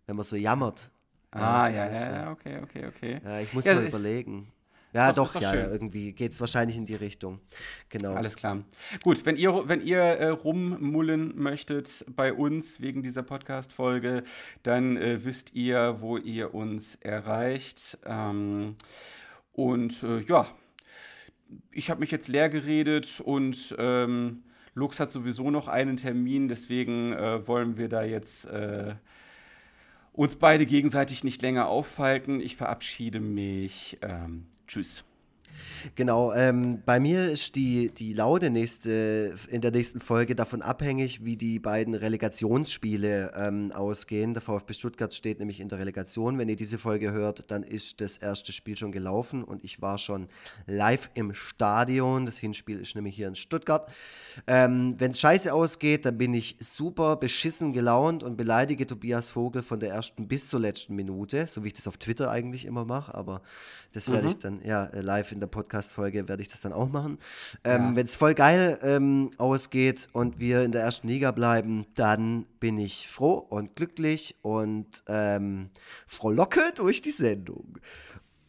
[0.06, 0.90] wenn man so jammert.
[1.30, 3.20] Ah, ja, ja, ja, okay, okay, okay.
[3.24, 4.52] Ja, ich muss ja, mal überlegen.
[4.92, 7.40] Ja, das doch, doch ja, irgendwie geht es wahrscheinlich in die Richtung.
[7.88, 8.14] Genau.
[8.14, 8.62] Alles klar.
[9.02, 14.22] Gut, wenn ihr, wenn ihr äh, rummullen möchtet bei uns wegen dieser Podcast-Folge,
[14.62, 17.98] dann äh, wisst ihr, wo ihr uns erreicht.
[18.04, 18.76] Ähm,
[19.52, 20.46] und äh, ja,
[21.70, 24.42] ich habe mich jetzt leer geredet und ähm,
[24.74, 28.94] Lux hat sowieso noch einen Termin, deswegen äh, wollen wir da jetzt äh,
[30.12, 32.40] uns beide gegenseitig nicht länger aufhalten.
[32.40, 33.98] Ich verabschiede mich.
[34.02, 35.04] Ähm, tschüss.
[35.94, 41.24] Genau, ähm, bei mir ist die, die Laune nächste, in der nächsten Folge davon abhängig,
[41.24, 44.34] wie die beiden Relegationsspiele ähm, ausgehen.
[44.34, 46.38] Der VfB Stuttgart steht nämlich in der Relegation.
[46.38, 49.98] Wenn ihr diese Folge hört, dann ist das erste Spiel schon gelaufen und ich war
[49.98, 50.28] schon
[50.66, 52.26] live im Stadion.
[52.26, 53.90] Das Hinspiel ist nämlich hier in Stuttgart.
[54.46, 59.62] Ähm, Wenn es scheiße ausgeht, dann bin ich super beschissen gelaunt und beleidige Tobias Vogel
[59.62, 62.84] von der ersten bis zur letzten Minute, so wie ich das auf Twitter eigentlich immer
[62.84, 63.42] mache, aber
[63.92, 64.28] das werde mhm.
[64.28, 67.18] ich dann ja live in der Podcast-Folge werde ich das dann auch machen.
[67.64, 67.96] Ähm, ja.
[67.96, 72.78] Wenn es voll geil ähm, ausgeht und wir in der ersten Liga bleiben, dann bin
[72.78, 75.70] ich froh und glücklich und ähm,
[76.06, 77.78] frohlocke durch die Sendung.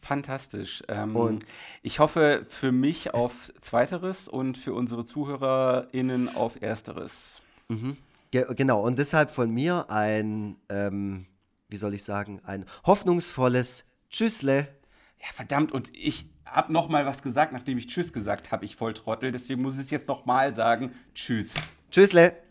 [0.00, 0.82] Fantastisch.
[0.88, 1.44] Ähm, und
[1.82, 7.40] ich hoffe für mich auf Zweiteres und für unsere ZuhörerInnen auf Ersteres.
[7.68, 7.96] Mhm.
[8.30, 11.26] Ge genau, und deshalb von mir ein, ähm,
[11.68, 14.68] wie soll ich sagen, ein hoffnungsvolles Tschüssle.
[15.20, 18.76] Ja, verdammt, und ich habe noch mal was gesagt, nachdem ich Tschüss gesagt habe, ich
[18.76, 19.32] Volltrottel.
[19.32, 20.92] Deswegen muss ich es jetzt noch mal sagen.
[21.14, 21.52] Tschüss.
[21.90, 22.43] Tschüssle.